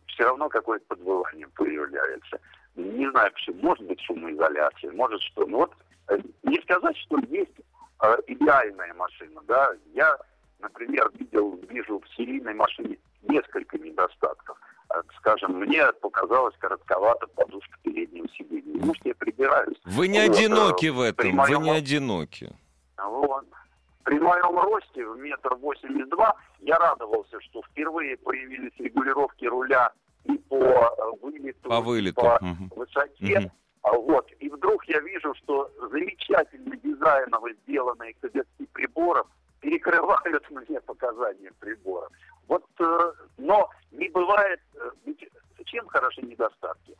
все 0.07 0.23
равно 0.23 0.49
какое-то 0.49 0.85
подвывание 0.87 1.47
появляется. 1.49 2.39
Не 2.75 3.09
знаю 3.11 3.31
почему. 3.33 3.61
Может 3.61 3.85
быть 3.85 4.01
шумоизоляция, 4.01 4.91
может 4.91 5.21
что. 5.21 5.45
Ну 5.45 5.57
вот 5.57 5.73
э, 6.09 6.19
не 6.43 6.59
сказать, 6.61 6.97
что 6.97 7.17
есть 7.29 7.53
э, 8.01 8.17
идеальная 8.27 8.93
машина, 8.95 9.41
да. 9.47 9.71
Я, 9.93 10.17
например, 10.59 11.11
видел, 11.19 11.59
вижу 11.69 11.99
в 11.99 12.15
серийной 12.15 12.53
машине 12.53 12.97
несколько 13.21 13.77
недостатков. 13.77 14.57
Э, 14.93 15.01
скажем, 15.17 15.59
мне 15.59 15.91
показалось 15.93 16.55
коротковато 16.57 17.27
подушка 17.27 17.77
переднего 17.83 18.27
сиденья. 18.29 18.83
Может, 18.83 19.05
я 19.05 19.15
прибираюсь. 19.15 19.77
Вы 19.85 20.07
не 20.07 20.25
вот, 20.25 20.35
одиноки 20.35 20.87
в 20.87 21.01
этом, 21.01 21.35
моем... 21.35 21.59
вы 21.59 21.65
не 21.65 21.71
одиноки. 21.71 22.55
Вот. 22.97 23.45
При 24.03 24.19
моем 24.19 24.59
росте 24.59 25.05
в 25.05 25.17
метр 25.17 25.55
восемьдесят 25.55 26.09
два 26.09 26.35
я 26.59 26.77
радовался, 26.77 27.39
что 27.41 27.61
впервые 27.63 28.17
появились 28.17 28.73
регулировки 28.77 29.45
руля 29.45 29.91
и 30.25 30.37
по 30.37 30.55
э, 30.55 30.91
вылету, 31.21 31.69
по, 31.69 31.81
вылету. 31.81 32.21
по 32.21 32.39
угу. 32.41 32.81
высоте. 32.81 33.51
Угу. 33.83 34.01
Вот. 34.03 34.31
И 34.39 34.49
вдруг 34.49 34.85
я 34.85 34.99
вижу, 34.99 35.33
что 35.35 35.71
замечательно 35.91 36.75
дизайново 36.77 37.53
сделанные 37.63 38.13
козырьки 38.15 38.65
приборов 38.73 39.27
перекрывают 39.61 40.49
мне 40.51 40.81
показания 40.81 41.51
приборов. 41.59 42.09
Вот, 42.47 42.65
э, 42.79 43.11
но 43.37 43.69
не 43.91 44.09
бывает, 44.09 44.59
э, 44.75 44.91
ведь 45.05 45.29
чем 45.65 45.87
хороши 45.87 46.21
недостатки? 46.21 46.95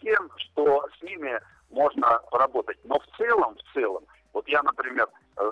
Тем, 0.00 0.30
что 0.36 0.86
с 0.98 1.02
ними 1.02 1.40
можно 1.70 2.20
поработать. 2.30 2.78
Но 2.84 2.98
в 2.98 3.16
целом, 3.16 3.56
в 3.56 3.74
целом, 3.74 4.04
вот 4.32 4.48
я, 4.48 4.62
например, 4.62 5.08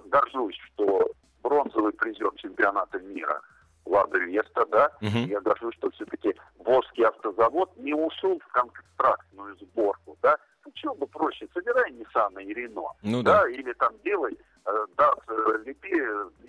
горжусь, 0.06 0.56
что 0.66 1.10
бронзовый 1.42 1.92
призер 1.92 2.30
чемпионата 2.36 2.98
мира 2.98 3.40
Лада 3.86 4.18
Веста, 4.18 4.66
да, 4.66 4.90
угу. 5.00 5.18
я 5.26 5.40
горжусь, 5.40 5.74
что 5.76 5.90
все-таки 5.90 6.34
Волжский 6.58 7.04
автозавод 7.04 7.76
не 7.78 7.94
ушел 7.94 8.38
в 8.38 8.52
контрактную 8.52 9.56
сборку, 9.56 10.16
да, 10.22 10.36
ну, 10.64 10.72
чего 10.74 10.94
бы 10.94 11.06
проще, 11.06 11.48
собирай 11.54 11.90
Nissan 11.92 12.42
и 12.42 12.52
Рено, 12.52 12.92
ну, 13.02 13.22
да. 13.22 13.42
да, 13.42 13.50
или 13.50 13.72
там 13.74 13.94
делай, 14.04 14.38
э, 14.66 14.86
да, 14.96 15.14
э, 15.28 15.62
лепи 15.64 15.94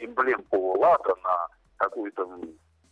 эмблемку 0.04 0.78
Лада 0.78 1.16
на 1.24 1.48
какую-то 1.78 2.28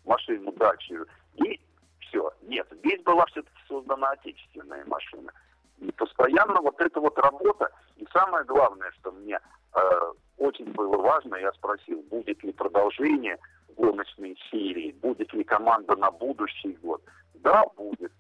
машину 0.06 0.52
дачу, 0.54 1.06
и 1.36 1.60
все. 2.00 2.32
Нет, 2.44 2.68
здесь 2.72 3.02
была 3.04 3.26
все-таки 3.26 3.60
создана 3.68 4.12
отечественная 4.12 4.86
машина. 4.86 5.32
И 5.80 5.92
постоянно 5.92 6.62
вот 6.62 6.80
эта 6.80 7.00
вот 7.00 7.18
работа, 7.20 7.70
и 7.98 8.08
самое 8.14 8.46
главное, 8.46 8.92
что 9.00 9.12
мне 9.12 9.40
э, 9.76 10.12
очень 10.38 10.72
было 10.74 10.98
важно, 10.98 11.36
я 11.36 11.52
спросил, 11.54 12.02
будет 12.04 12.44
ли 12.44 12.52
продолжение 12.52 13.38
гоночной 13.76 14.38
серии, 14.50 14.92
будет 15.02 15.34
ли 15.34 15.44
команда 15.44 15.96
на 15.96 16.12
будущий 16.12 16.78
год. 16.82 17.02
Да, 17.36 17.64
будет. 17.76 18.12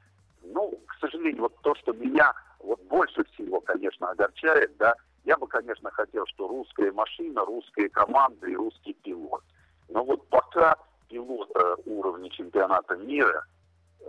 Ну, 0.43 0.80
к 0.88 0.99
сожалению, 0.99 1.43
вот 1.43 1.56
то, 1.62 1.75
что 1.75 1.93
меня 1.93 2.34
вот 2.60 2.82
больше 2.84 3.23
всего, 3.25 3.60
конечно, 3.62 4.10
огорчает, 4.10 4.75
да, 4.77 4.95
я 5.25 5.38
бы, 5.38 5.47
конечно, 5.47 5.91
хотел, 5.91 6.25
что 6.27 6.47
русская 6.47 6.91
машина, 6.91 7.43
русская 7.45 7.89
команда 7.89 8.47
и 8.47 8.56
русский 8.56 8.93
пилот. 8.93 9.43
Но 9.89 10.03
вот 10.03 10.27
пока 10.30 10.77
пилота 11.10 11.75
уровня 11.86 12.30
чемпионата 12.30 12.95
мира 12.95 13.45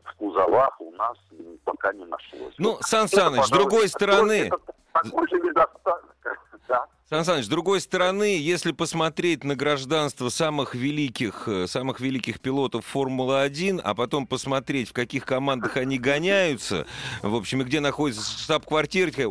в 0.05 0.17
кузовах 0.17 0.81
у 0.81 0.91
нас 0.93 1.17
пока 1.65 1.93
не 1.93 2.05
нашлось. 2.05 2.55
Ну, 2.59 2.79
Сан 2.81 3.09
Саныч, 3.09 3.45
с 3.45 3.51
другой 3.51 3.89
стороны... 3.89 4.51
Такой 4.93 5.29
же 5.29 5.37
недостаток, 5.37 6.17
да. 6.69 6.87
Сан 7.11 7.25
Саныч, 7.25 7.47
с 7.47 7.49
другой 7.49 7.81
стороны, 7.81 8.37
если 8.37 8.71
посмотреть 8.71 9.43
на 9.43 9.57
гражданство 9.57 10.29
самых 10.29 10.75
великих, 10.75 11.49
э, 11.49 11.67
самых 11.67 12.01
великих 12.01 12.39
пилотов 12.39 12.85
Формулы-1, 12.85 13.81
а 13.83 13.95
потом 13.95 14.27
посмотреть, 14.27 14.91
в 14.91 14.93
каких 14.93 15.25
командах 15.25 15.79
они 15.79 15.99
гоняются, 15.99 16.87
в 17.23 17.35
общем, 17.35 17.63
и 17.63 17.65
где 17.65 17.81
находится 17.81 18.39
штаб-квартира, 18.39 19.27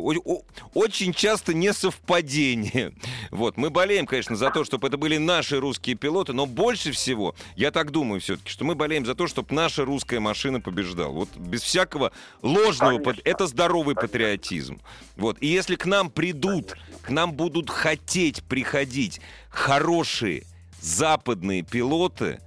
очень 0.74 1.12
часто 1.12 1.54
несовпадение. 1.54 2.94
Вот, 3.30 3.56
мы 3.56 3.70
болеем, 3.70 4.06
конечно, 4.06 4.34
за 4.34 4.50
то, 4.50 4.64
чтобы 4.64 4.88
это 4.88 4.96
были 4.96 5.18
наши 5.18 5.60
русские 5.60 5.94
пилоты, 5.94 6.32
но 6.32 6.46
больше 6.46 6.90
всего, 6.90 7.36
я 7.54 7.70
так 7.70 7.92
думаю 7.92 8.20
все-таки, 8.20 8.50
что 8.50 8.64
мы 8.64 8.74
болеем 8.74 9.06
за 9.06 9.14
то, 9.14 9.28
чтобы 9.28 9.54
наша 9.54 9.84
русская 9.84 10.18
машина 10.18 10.60
побеждала. 10.60 11.12
Вот 11.12 11.28
без 11.36 11.62
всякого 11.62 12.10
ложного, 12.42 12.98
конечно. 12.98 13.22
это 13.24 13.46
здоровый 13.46 13.94
конечно. 13.94 14.08
патриотизм. 14.08 14.80
Вот, 15.16 15.36
и 15.40 15.46
если 15.46 15.76
к 15.76 15.86
нам 15.86 16.10
придут, 16.10 16.72
конечно. 16.72 16.98
к 17.02 17.10
нам 17.10 17.32
будут 17.34 17.67
будут 17.68 17.70
хотеть 17.70 18.42
приходить 18.44 19.20
хорошие 19.50 20.44
западные 20.80 21.62
пилоты 21.62 22.40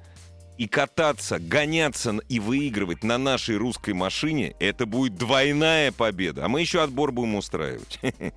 и 0.58 0.68
кататься, 0.68 1.40
гоняться 1.40 2.18
и 2.30 2.40
выигрывать 2.40 3.04
на 3.04 3.18
нашей 3.18 3.58
русской 3.58 3.94
машине, 3.94 4.56
это 4.60 4.86
будет 4.86 5.16
двойная 5.16 5.92
победа. 5.92 6.46
А 6.46 6.48
мы 6.48 6.62
еще 6.62 6.82
отбор 6.82 7.12
будем 7.12 7.36
устраивать. 7.36 8.00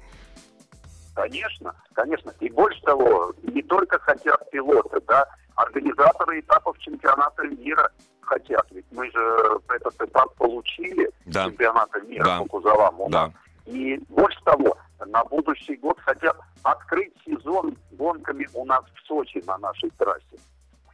Конечно, 1.14 1.73
конечно. 1.92 2.33
И 2.40 2.51
больше 2.51 2.81
того, 2.81 3.33
не 3.44 3.62
только 3.62 4.01
хотят 4.01 4.51
пилоты, 4.51 5.01
да, 5.07 5.25
организаторы 5.55 6.40
этапов 6.40 6.77
чемпионата 6.81 7.44
мира 7.44 7.88
хотят. 8.23 8.66
Ведь 8.73 8.85
мы 8.90 9.09
же 9.12 9.61
этот 9.77 9.94
этап 10.09 10.35
получили 10.35 11.09
да. 11.27 11.44
чемпионата 11.44 12.01
мира 12.01 12.25
да. 12.25 12.38
по 12.40 12.47
кузовам. 12.47 12.97
Да. 13.11 13.31
И 13.64 13.97
больше 14.09 14.40
того, 14.44 14.77
на 15.07 15.25
будущий 15.25 15.77
год 15.77 15.99
хотят 16.01 16.37
открыть 16.62 17.12
сезон 17.25 17.77
гонками 17.93 18.49
у 18.55 18.64
нас 18.64 18.85
в 18.95 19.07
Сочи 19.07 19.43
на 19.47 19.59
нашей 19.59 19.90
трассе. 19.90 20.38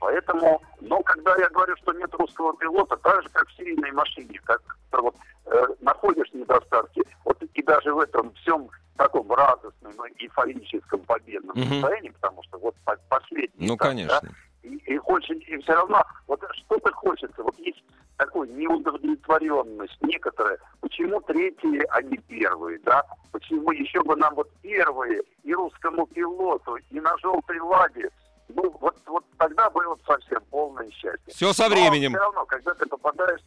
Поэтому, 0.01 0.63
но 0.81 1.03
когда 1.03 1.37
я 1.37 1.49
говорю, 1.51 1.77
что 1.77 1.93
нет 1.93 2.13
русского 2.15 2.57
пилота, 2.57 2.97
так 2.97 3.23
же, 3.23 3.29
как 3.29 3.47
в 3.49 3.57
серийной 3.57 3.93
машине, 3.93 4.41
как 4.45 4.63
вот, 4.93 5.15
э, 5.47 5.67
находишь 5.81 6.33
недостатки, 6.33 7.03
вот 7.25 7.43
и 7.43 7.63
даже 7.63 7.93
в 7.93 7.99
этом 7.99 8.33
всем 8.35 8.71
таком 8.97 9.31
радостном, 9.31 9.93
эйфорическом 10.19 11.01
победном 11.01 11.57
угу. 11.57 11.69
состоянии, 11.69 12.11
потому 12.11 12.43
что 12.45 12.59
вот 12.59 12.75
последний... 13.09 13.67
Ну, 13.67 13.77
так, 13.77 13.89
конечно. 13.89 14.21
Да, 14.23 14.29
и, 14.63 14.77
и 14.77 14.97
хочется, 14.99 15.45
и 15.47 15.59
все 15.59 15.73
равно, 15.73 16.03
вот 16.27 16.43
что-то 16.53 16.93
хочется, 16.93 17.43
вот 17.43 17.59
есть 17.59 17.83
такой 18.17 18.49
неудовлетворенность 18.49 19.97
некоторая. 20.03 20.59
Почему 20.81 21.21
третьи, 21.23 21.85
а 21.91 22.03
не 22.03 22.19
первые, 22.19 22.79
да? 22.81 23.03
Почему 23.33 23.73
еще 23.73 24.03
бы 24.03 24.17
нам 24.17 24.35
вот 24.35 24.51
первые 24.63 25.23
и 25.43 25.55
русскому 25.55 26.07
пилоту, 26.07 26.77
и 26.91 27.01
на 27.01 27.17
желтой 27.19 27.61
ладе? 27.61 28.11
Ну, 28.49 28.71
вот, 28.81 28.97
вот 29.07 29.25
тогда 29.39 29.71
было 29.71 29.97
совсем 30.07 30.43
полное 30.51 30.91
счастье. 30.91 31.33
Все 31.33 31.53
со 31.53 31.69
временем. 31.69 32.13
Но 32.13 32.19
все 32.19 32.25
равно, 32.25 32.47
когда 32.47 32.75
ты 32.75 32.87
попадаешь 32.87 33.41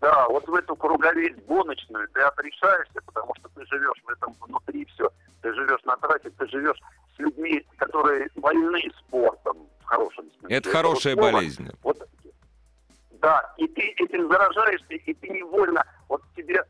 да, 0.00 0.28
вот 0.28 0.46
в 0.46 0.54
эту 0.54 0.76
круговерть 0.76 1.46
гоночную 1.46 2.06
ты 2.08 2.20
отрешаешься, 2.20 3.00
потому 3.06 3.32
что 3.36 3.48
ты 3.54 3.64
живешь 3.64 4.02
в 4.04 4.10
этом 4.10 4.34
внутри 4.40 4.84
все. 4.86 5.08
Ты 5.40 5.54
живешь 5.54 5.82
на 5.84 5.96
трассе, 5.96 6.28
ты 6.28 6.46
живешь 6.48 6.78
с 7.16 7.18
людьми, 7.18 7.64
которые 7.78 8.28
больны 8.36 8.82
спортом 8.98 9.56
в 9.84 9.86
хорошем 9.86 10.30
смысле. 10.38 10.56
Это 10.56 10.70
хорошая 10.70 11.16
болезнь. 11.16 11.68
Вот 11.82 12.08
да, 13.20 13.54
и 13.56 13.66
ты 13.68 13.80
этим 13.96 14.28
заражаешься, 14.28 14.92
и 14.92 15.14
ты 15.14 15.28
невольно, 15.28 15.82
вот 16.10 16.22
тебе 16.36 16.62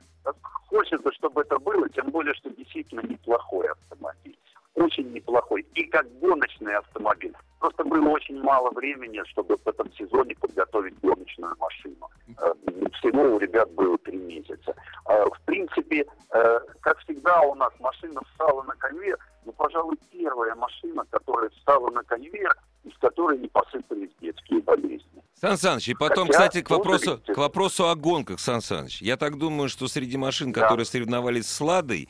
хочется, 0.68 1.12
чтобы 1.12 1.40
это 1.42 1.59
было, 1.59 1.88
тем 1.88 2.11
более, 2.11 2.33
что 2.35 2.50
действительно 2.50 3.00
неплохой 3.00 3.66
автомобиль. 3.68 4.38
Очень 4.75 5.13
неплохой. 5.13 5.65
И 5.75 5.85
как 5.85 6.07
гоночный 6.19 6.77
автомобиль. 6.77 7.35
Просто 7.61 7.85
было 7.85 8.09
очень 8.09 8.43
мало 8.43 8.71
времени, 8.71 9.23
чтобы 9.27 9.57
в 9.57 9.69
этом 9.69 9.91
сезоне 9.95 10.35
подготовить 10.35 10.99
гоночную 11.01 11.57
машину. 11.59 12.11
Э, 12.39 12.53
всего 12.99 13.37
у 13.37 13.39
ребят 13.39 13.71
было 13.73 13.97
три 13.99 14.19
месяца. 14.19 14.75
Э, 15.09 15.25
в 15.25 15.41
принципе, 15.45 16.05
э, 16.33 16.61
как 16.81 16.99
всегда 17.01 17.41
у 17.43 17.55
нас 17.55 17.73
машина 17.79 18.21
встала 18.31 18.63
на 18.65 18.75
конвейер, 18.75 19.19
ну, 19.45 19.53
пожалуй, 19.53 19.97
первая 20.11 20.55
машина, 20.55 21.05
которая 21.11 21.51
встала 21.51 21.91
на 21.91 22.03
конвейер, 22.03 22.55
из 22.85 22.97
которой 22.99 23.39
не 23.39 23.49
посыпались 23.49 24.11
детские 24.21 24.61
болезни. 24.61 25.23
Сан 25.41 25.57
Саныч, 25.57 25.89
и 25.89 25.95
потом, 25.95 26.27
Хотя, 26.27 26.39
кстати, 26.39 26.63
к 26.63 26.71
вопросу, 26.71 27.21
к 27.27 27.37
вопросу 27.37 27.89
о 27.89 27.95
гонках, 27.95 28.41
Сан 28.41 28.61
Саныч. 28.61 29.03
Я 29.03 29.17
так 29.17 29.37
думаю, 29.37 29.69
что 29.69 29.89
среди 29.89 30.17
машин, 30.17 30.53
да. 30.53 30.63
которые 30.63 30.87
соревновались 30.87 31.47
с 31.47 31.61
«Ладой», 31.61 32.09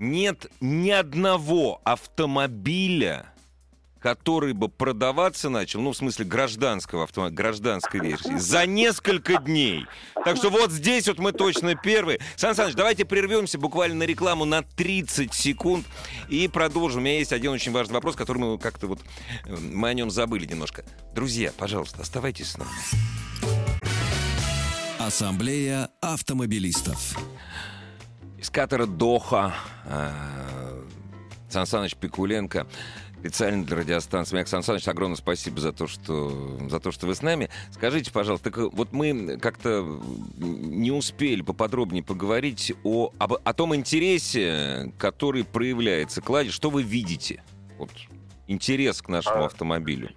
нет 0.00 0.50
ни 0.60 0.90
одного 0.90 1.80
автомобиля, 1.84 3.26
который 4.00 4.54
бы 4.54 4.70
продаваться 4.70 5.50
начал, 5.50 5.82
ну, 5.82 5.92
в 5.92 5.96
смысле 5.96 6.24
гражданского 6.24 7.04
автомобиля, 7.04 7.36
гражданской 7.36 8.00
версии, 8.00 8.36
за 8.38 8.64
несколько 8.64 9.36
дней. 9.36 9.84
Так 10.24 10.38
что 10.38 10.48
вот 10.48 10.72
здесь 10.72 11.06
вот 11.06 11.18
мы 11.18 11.32
точно 11.32 11.74
первые. 11.74 12.18
Сан 12.36 12.54
Саныч, 12.54 12.74
давайте 12.74 13.04
прервемся 13.04 13.58
буквально 13.58 13.96
на 13.96 14.02
рекламу 14.04 14.46
на 14.46 14.62
30 14.62 15.34
секунд 15.34 15.86
и 16.30 16.48
продолжим. 16.48 17.02
У 17.02 17.04
меня 17.04 17.18
есть 17.18 17.32
один 17.32 17.52
очень 17.52 17.72
важный 17.72 17.94
вопрос, 17.94 18.16
который 18.16 18.38
мы 18.38 18.58
как-то 18.58 18.86
вот, 18.86 19.00
э, 19.44 19.54
мы 19.54 19.90
о 19.90 19.94
нем 19.94 20.10
забыли 20.10 20.46
немножко. 20.46 20.82
Друзья, 21.14 21.52
пожалуйста, 21.56 22.00
оставайтесь 22.00 22.52
с 22.52 22.56
нами. 22.56 22.70
Ассамблея 24.98 25.90
автомобилистов. 26.00 27.16
Из 28.40 28.48
катера 28.48 28.86
Доха 28.86 29.52
э, 29.84 30.08
Сан 31.50 31.66
Саныч 31.66 31.94
Пикуленко 31.94 32.66
специально 33.18 33.66
для 33.66 33.76
радиостанции. 33.76 34.34
Маяк 34.34 34.48
Сан 34.48 34.62
Саныч, 34.62 34.88
огромное 34.88 35.16
спасибо 35.16 35.60
за 35.60 35.74
то, 35.74 35.86
что, 35.86 36.30
за 36.70 36.80
то, 36.80 36.90
что 36.90 37.06
вы 37.06 37.14
с 37.14 37.20
нами. 37.20 37.50
Скажите, 37.70 38.10
пожалуйста, 38.10 38.50
так 38.50 38.72
вот 38.72 38.92
мы 38.92 39.36
как-то 39.36 40.00
не 40.38 40.90
успели 40.90 41.42
поподробнее 41.42 42.02
поговорить 42.02 42.72
о, 42.82 43.12
об, 43.18 43.34
о 43.34 43.52
том 43.52 43.76
интересе, 43.76 44.90
который 44.98 45.44
проявляется 45.44 46.22
к 46.22 46.30
«Ладе». 46.30 46.48
Что 46.48 46.70
вы 46.70 46.82
видите? 46.82 47.44
Вот 47.76 47.90
интерес 48.46 49.02
к 49.02 49.08
нашему 49.08 49.42
а, 49.42 49.46
автомобилю. 49.46 50.08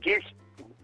Здесь, 0.00 0.24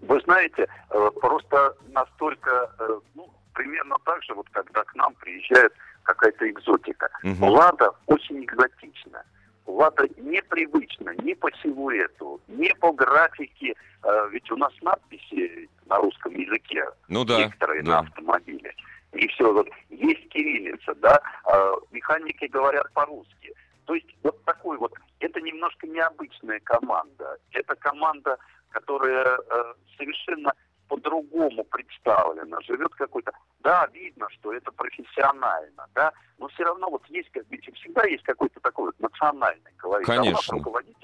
вы 0.03 0.21
знаете, 0.21 0.69
э, 0.91 1.11
просто 1.21 1.75
настолько, 1.89 2.71
э, 2.79 3.01
ну, 3.17 3.29
примерно 3.53 3.97
так 4.05 4.23
же, 4.23 4.35
вот 4.35 4.49
когда 4.51 4.85
к 4.85 4.95
нам 4.95 5.13
приезжает 5.15 5.73
какая-то 6.05 6.49
экзотика. 6.49 7.09
Угу. 7.23 7.47
«Лада» 7.47 7.91
очень 8.07 8.45
экзотична. 8.45 9.25
Лада 9.67 10.07
непривычна 10.17 11.15
ни 11.23 11.35
по 11.35 11.51
силуэту, 11.63 12.41
ни 12.49 12.73
по 12.81 12.93
графике. 12.93 13.75
Э, 14.03 14.29
ведь 14.31 14.51
у 14.51 14.57
нас 14.57 14.73
надписи 14.83 15.69
на 15.87 15.97
русском 15.99 16.35
языке, 16.35 16.85
ну, 17.09 17.25
да, 17.25 17.39
некоторые 17.39 17.83
да. 17.83 17.91
на 17.91 17.99
автомобиле. 18.01 18.75
И 19.13 19.27
все, 19.29 19.53
вот 19.53 19.69
есть 19.91 20.29
кириллица, 20.29 20.95
да, 20.97 21.21
э, 21.47 21.75
механики 21.93 22.47
говорят 22.47 22.93
по-русски. 22.93 23.55
То 23.87 23.95
есть 23.95 24.07
вот 24.23 24.43
такой 24.45 24.77
вот, 24.79 24.93
это 25.21 25.41
немножко 25.41 25.87
необычная 25.87 26.61
команда. 26.61 27.37
Это 27.53 27.75
команда, 27.77 28.37
которая 28.71 29.39
э, 29.39 29.75
совершенно 29.97 30.53
по-другому 30.95 31.65
представлена, 31.65 32.61
живет 32.63 32.95
какой-то... 32.95 33.33
Да, 33.61 33.89
видно, 33.93 34.29
что 34.31 34.53
это 34.53 34.71
профессионально, 34.73 35.87
да, 35.95 36.13
но 36.39 36.49
все 36.49 36.65
равно 36.65 36.89
вот 36.91 37.05
есть, 37.09 37.31
как 37.31 37.45
ведь 37.51 37.65
всегда 37.75 38.05
есть 38.05 38.23
какой-то 38.23 38.61
такой 38.61 38.87
вот 38.87 39.01
национальный 39.01 39.73
колорит. 39.77 40.07
Конечно. 40.07 40.57
руководитель 40.57 41.04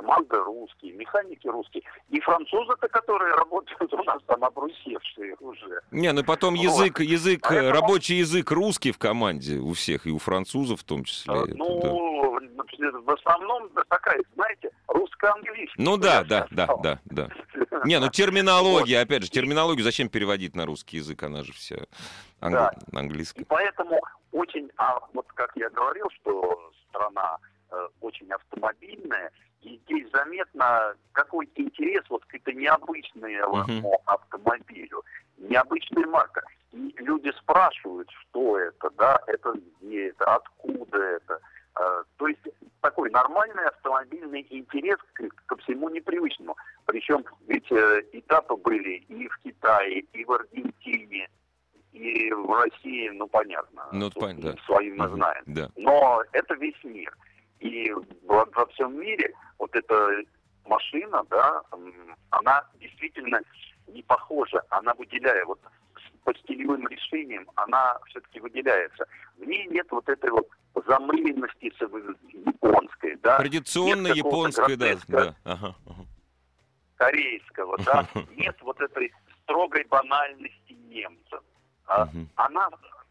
команды 0.00 0.36
русские, 0.36 0.92
механики 0.92 1.46
русские. 1.46 1.82
И 2.08 2.20
французы-то, 2.20 2.88
которые 2.88 3.34
работают 3.34 3.92
у 3.92 4.02
нас 4.04 4.22
там 4.26 4.44
обрусевшие 4.44 5.36
уже. 5.40 5.80
Не, 5.90 6.12
ну 6.12 6.24
потом 6.24 6.54
вот. 6.54 6.62
язык, 6.62 7.00
язык, 7.00 7.40
Поэтому... 7.42 7.72
рабочий 7.72 8.16
язык 8.16 8.50
русский 8.50 8.92
в 8.92 8.98
команде 8.98 9.58
у 9.58 9.72
всех, 9.72 10.06
и 10.06 10.10
у 10.10 10.18
французов 10.18 10.80
в 10.80 10.84
том 10.84 11.04
числе. 11.04 11.34
А, 11.34 11.44
ну, 11.46 12.38
это, 12.38 12.92
да. 12.92 12.98
в 12.98 13.10
основном 13.10 13.68
такая, 13.88 14.22
знаете, 14.34 14.70
русско-английская. 14.88 15.82
Ну 15.82 15.96
да, 15.96 16.24
да, 16.24 16.46
да, 16.50 16.68
да, 16.82 16.98
да. 17.04 17.28
Не, 17.84 17.98
ну 17.98 18.08
терминология, 18.08 18.98
вот. 18.98 19.04
опять 19.04 19.22
же, 19.24 19.30
терминологию 19.30 19.84
зачем 19.84 20.08
переводить 20.08 20.56
на 20.56 20.66
русский 20.66 20.98
язык, 20.98 21.22
она 21.22 21.44
же 21.44 21.52
вся 21.52 21.76
англи... 22.40 22.56
да. 22.56 22.98
английская. 22.98 23.42
И 23.42 23.44
поэтому 23.44 24.00
очень, 24.32 24.70
а 24.76 25.00
вот 25.12 25.26
как 25.34 25.52
я 25.56 25.68
говорил, 25.70 26.06
что 26.20 26.70
страна 26.88 27.38
э, 27.70 27.88
очень 28.00 28.30
автомобильная, 28.30 29.30
и 29.62 29.80
здесь 29.84 30.10
заметно 30.12 30.94
какой-то 31.12 31.62
интерес 31.62 32.04
вот 32.08 32.24
к 32.26 32.34
этой 32.34 32.54
необычной 32.54 33.36
uh-huh. 33.36 33.92
автомобилю, 34.06 35.02
необычная 35.38 36.06
марка. 36.06 36.42
И 36.72 36.94
люди 36.98 37.32
спрашивают, 37.38 38.08
что 38.10 38.58
это, 38.58 38.90
да, 38.96 39.20
это 39.26 39.54
где 39.80 40.08
это, 40.08 40.36
откуда 40.36 40.98
это. 40.98 41.40
Э, 41.78 42.04
то 42.16 42.28
есть 42.28 42.40
такой 42.80 43.10
нормальный 43.10 43.64
автомобильный 43.66 44.46
интерес 44.50 44.98
к, 45.14 45.28
ко 45.46 45.56
всему 45.56 45.88
непривычному. 45.88 46.56
Причем 46.86 47.24
ведь 47.46 47.70
э, 47.70 48.02
этапы 48.12 48.56
были 48.56 49.04
и 49.08 49.28
в 49.28 49.38
Китае, 49.38 50.00
и 50.12 50.24
в 50.24 50.32
Аргентине, 50.32 51.28
и 51.92 52.32
в 52.32 52.50
России, 52.52 53.08
ну 53.10 53.26
понятно. 53.26 53.88
Ну, 53.92 54.10
понятно, 54.10 54.52
да. 54.52 54.62
Свои 54.64 54.90
мы 54.92 55.08
знаем. 55.08 55.42
Да. 55.46 55.68
Но 55.76 56.22
это 56.32 56.54
весь 56.54 56.82
мир. 56.84 57.14
И 57.60 57.92
во, 58.26 58.46
во 58.52 58.66
всем 58.66 58.98
мире 58.98 59.32
вот 59.58 59.74
эта 59.74 60.22
машина, 60.66 61.22
да, 61.30 61.62
она 62.30 62.64
действительно 62.80 63.40
не 63.88 64.02
похожа, 64.02 64.62
она 64.70 64.94
выделяет 64.94 65.46
вот 65.46 65.60
по 66.24 66.34
стилевым 66.34 66.86
решениям, 66.88 67.48
она 67.56 67.98
все-таки 68.06 68.40
выделяется. 68.40 69.06
В 69.38 69.44
ней 69.44 69.66
нет 69.68 69.86
вот 69.90 70.08
этой 70.08 70.30
вот 70.30 70.48
замыленности 70.86 71.72
японской, 72.46 73.16
да. 73.16 73.38
Традиционной 73.38 74.16
японской, 74.16 74.76
да. 74.76 74.94
да. 75.08 75.34
Ага. 75.44 75.74
Корейского, 76.96 77.78
да. 77.78 78.06
Нет 78.36 78.56
вот 78.60 78.80
этой 78.80 79.12
строгой 79.42 79.84
банальности 79.84 80.72
немцев. 80.72 81.40
А, 81.86 82.06
она 82.36 82.68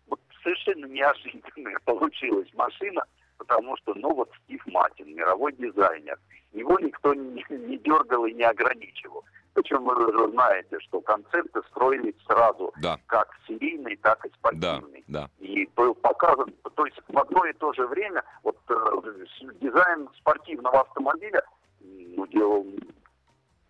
вот 0.08 0.20
совершенно 0.44 0.86
неожиданная 0.86 1.78
получилась 1.86 2.48
машина, 2.54 3.04
потому 3.40 3.76
что, 3.78 3.96
ну 3.96 4.14
вот 4.14 4.30
Стив 4.44 4.62
Матин, 4.68 5.16
мировой 5.16 5.54
дизайнер, 5.54 6.20
его 6.54 6.78
никто 6.80 7.14
не, 7.16 7.44
не 7.50 7.78
дергал 7.80 8.26
и 8.26 8.34
не 8.34 8.44
ограничивал. 8.44 9.24
Причем 9.54 9.84
вы 9.84 9.96
уже 9.96 10.32
знаете, 10.32 10.80
что 10.82 11.02
концепты 11.02 11.62
строились 11.72 12.16
сразу, 12.28 12.72
да. 12.82 12.98
как 13.08 13.30
серийный, 13.48 13.96
так 13.98 14.24
и 14.26 14.30
спортивный. 14.30 15.04
Да, 15.08 15.22
да. 15.22 15.30
И 15.46 15.68
был 15.76 15.96
показан, 15.96 16.54
то 16.76 16.86
есть 16.86 16.98
в 17.08 17.18
одно 17.18 17.46
и 17.46 17.54
то 17.54 17.74
же 17.74 17.88
время 17.88 18.24
вот 18.44 18.58
э, 18.70 19.26
дизайн 19.60 20.08
спортивного 20.18 20.82
автомобиля 20.82 21.44
ну, 21.82 22.28
делал 22.28 22.66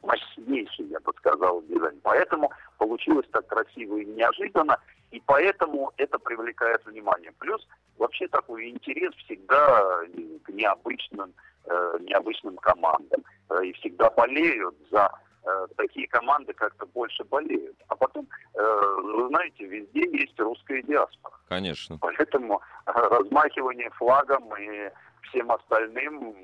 мощнейший, 0.02 0.86
я 0.86 1.00
бы 1.00 1.14
сказал, 1.18 1.62
дизайн. 1.64 2.00
Поэтому 2.04 2.52
получилось 2.78 3.28
так 3.32 3.48
красиво 3.48 3.98
и 3.98 4.06
неожиданно, 4.06 4.78
и 5.12 5.22
поэтому 5.26 5.92
это 5.98 6.20
привлекает 6.20 6.86
внимание. 6.86 7.32
Плюс 7.40 7.66
вообще 7.98 8.28
такой 8.28 8.70
интерес 8.70 9.14
всегда 9.26 10.02
к 10.44 10.50
необычным, 10.50 11.34
э, 11.66 11.98
необычным 12.02 12.58
командам. 12.58 13.24
Э, 13.50 13.66
и 13.66 13.74
всегда 13.74 14.10
болеют 14.12 14.76
за 14.92 15.12
Э, 15.50 15.68
такие 15.78 16.08
команды 16.08 16.54
как-то 16.54 16.86
больше 16.88 17.24
болеют. 17.24 17.76
А 17.88 17.96
потом, 17.96 18.28
э, 18.56 18.96
вы 19.04 19.28
знаете, 19.30 19.66
везде 19.66 20.02
есть 20.12 20.38
русская 20.40 20.82
диаспора. 20.84 21.34
Конечно. 21.48 21.98
Поэтому 22.02 22.62
э, 22.86 22.92
размахивание 22.92 23.90
флагом 23.92 24.54
и 24.58 24.92
всем 25.30 25.52
остальным, 25.52 26.36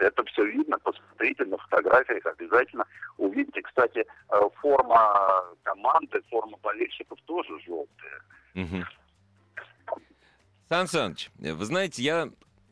это 0.00 0.24
все 0.24 0.44
видно, 0.44 0.78
посмотрите 0.78 1.44
на 1.44 1.58
фотографиях, 1.58 2.24
обязательно 2.26 2.84
увидите. 3.18 3.62
Кстати, 3.62 4.04
форма 4.60 5.14
команды, 5.62 6.20
форма 6.30 6.56
болельщиков 6.62 7.18
тоже 7.26 7.58
желтая. 7.66 8.86
Сан 10.68 10.86
Саныч, 10.86 11.30
вы 11.36 11.64
знаете, 11.64 12.02
я 12.02 12.30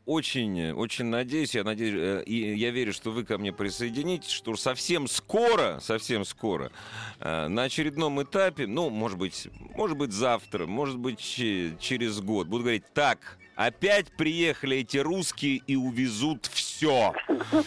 очень, 0.08 0.72
очень 0.72 1.04
надеюсь, 1.04 1.54
я 1.54 1.64
надеюсь, 1.64 1.94
э, 1.94 2.22
и 2.24 2.54
я 2.54 2.70
верю, 2.70 2.94
что 2.94 3.10
вы 3.10 3.24
ко 3.24 3.36
мне 3.36 3.52
присоединитесь, 3.52 4.30
что 4.30 4.56
совсем 4.56 5.06
скоро, 5.06 5.80
совсем 5.80 6.24
скоро, 6.24 6.72
э, 7.20 7.48
на 7.48 7.64
очередном 7.64 8.22
этапе, 8.22 8.66
ну, 8.66 8.88
может 8.88 9.18
быть, 9.18 9.48
может 9.76 9.98
быть 9.98 10.12
завтра, 10.12 10.64
может 10.64 10.96
быть 10.96 11.20
через 11.20 12.20
год, 12.20 12.46
буду 12.46 12.62
говорить, 12.62 12.84
так, 12.94 13.36
опять 13.58 14.12
приехали 14.12 14.76
эти 14.78 14.98
русские 14.98 15.56
и 15.66 15.74
увезут 15.74 16.46
все. 16.46 17.12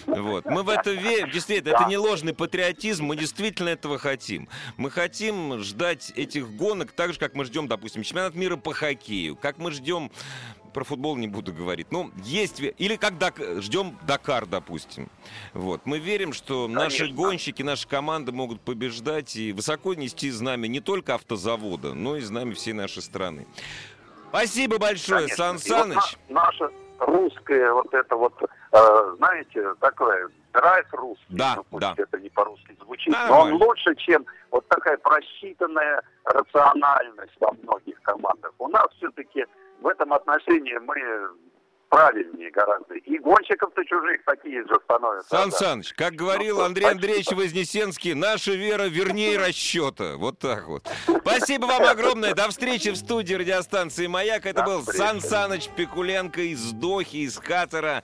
Вот. 0.08 0.46
Мы 0.46 0.64
в 0.64 0.70
это 0.70 0.92
верим. 0.94 1.30
Действительно, 1.30 1.76
это 1.76 1.86
не 1.90 1.98
ложный 1.98 2.34
патриотизм, 2.34 3.06
мы 3.06 3.18
действительно 3.18 3.70
этого 3.70 4.00
хотим. 4.00 4.48
Мы 4.78 4.90
хотим 4.90 5.60
ждать 5.60 6.14
этих 6.16 6.50
гонок 6.56 6.94
так 6.94 7.12
же, 7.12 7.20
как 7.20 7.36
мы 7.36 7.44
ждем, 7.44 7.68
допустим, 7.68 8.04
чемпионат 8.04 8.36
мира 8.36 8.56
по 8.56 8.74
хоккею, 8.74 9.36
как 9.36 9.58
мы 9.58 9.72
ждем 9.72 10.12
про 10.74 10.86
футбол 10.86 11.18
не 11.18 11.28
буду 11.28 11.52
говорить. 11.52 11.92
Ну, 11.92 12.12
есть... 12.24 12.62
Или 12.62 12.96
как 12.96 13.18
Дак... 13.18 13.42
ждем 13.58 14.00
Дакар, 14.08 14.46
допустим. 14.46 15.10
Вот. 15.54 15.82
Мы 15.86 16.00
верим, 16.00 16.32
что 16.32 16.68
Конечно. 16.68 16.84
наши 16.84 17.08
гонщики, 17.14 17.64
наши 17.64 17.86
команды 17.86 18.32
могут 18.32 18.62
побеждать 18.62 19.36
и 19.36 19.52
высоко 19.52 19.94
нести 19.94 20.30
знамя 20.32 20.68
не 20.68 20.80
только 20.80 21.16
автозавода, 21.16 21.94
но 21.94 22.16
и 22.16 22.22
знамя 22.22 22.56
всей 22.56 22.72
нашей 22.72 23.02
страны. 23.02 23.46
Спасибо 24.32 24.80
большое, 24.80 25.28
Конечно. 25.28 25.36
Сан 25.36 25.60
Саныч. 25.60 25.96
Вот 25.96 26.30
на, 26.30 26.46
наша 26.46 26.72
русская 27.00 27.74
вот 27.74 27.94
это 27.94 28.16
вот, 28.16 28.34
э, 28.42 29.16
знаете, 29.18 29.74
такое 29.82 30.30
драйв 30.54 30.86
русский. 30.94 31.26
Да, 31.30 31.58
ну, 31.70 31.80
да. 31.80 31.94
Это 31.98 32.18
не 32.18 32.30
по-русски 32.30 32.78
звучит, 32.82 33.12
Нормально. 33.12 33.36
но 33.36 33.42
он 33.42 33.62
лучше, 33.62 33.94
чем 33.96 34.26
вот 34.52 34.66
такая 34.70 34.98
просчитанная 34.98 36.02
рациональность 36.24 37.34
во 37.42 37.52
многих 37.62 38.02
командах. 38.04 38.54
У 38.58 38.70
нас 38.70 38.88
все-таки 38.98 39.46
в 39.82 39.88
этом 39.88 40.14
отношении 40.14 40.78
мы 40.78 40.96
правильнее 41.92 42.50
гораздо. 42.52 42.96
И 42.96 43.20
гонщиков-то 43.20 43.84
чужих 43.86 44.24
такие 44.26 44.66
же 44.66 44.80
становятся. 44.86 45.30
Сан 45.30 45.50
да. 45.50 45.58
Саныч, 45.58 45.94
как 45.94 46.16
говорил 46.16 46.58
ну, 46.58 46.64
Андрей 46.64 46.86
спасибо. 46.86 47.02
Андреевич 47.02 47.32
Вознесенский, 47.32 48.14
наша 48.14 48.54
вера 48.54 48.84
вернее 48.84 49.38
расчета. 49.38 50.16
Вот 50.16 50.40
так 50.40 50.68
вот. 50.68 50.90
Спасибо 51.20 51.66
вам 51.66 51.84
огромное. 51.84 52.34
До 52.34 52.48
встречи 52.50 52.92
в 52.92 52.96
студии 52.96 53.34
радиостанции 53.34 54.08
«Маяк». 54.08 54.46
Это 54.46 54.64
был 54.64 54.84
Сан 54.84 55.20
Саныч 55.20 55.68
Пикуленко 55.76 56.42
из 56.42 56.72
Дохи, 56.72 57.18
из 57.18 57.38
Катара. 57.38 58.04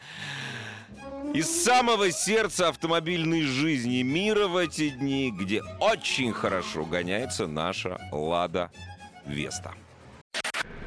Из 1.33 1.47
самого 1.63 2.11
сердца 2.11 2.67
автомобильной 2.67 3.43
жизни 3.43 4.01
мира 4.01 4.47
в 4.47 4.57
эти 4.57 4.89
дни, 4.89 5.31
где 5.31 5.61
очень 5.79 6.33
хорошо 6.33 6.83
гоняется 6.83 7.47
наша 7.47 7.97
«Лада 8.11 8.69
Веста». 9.25 9.73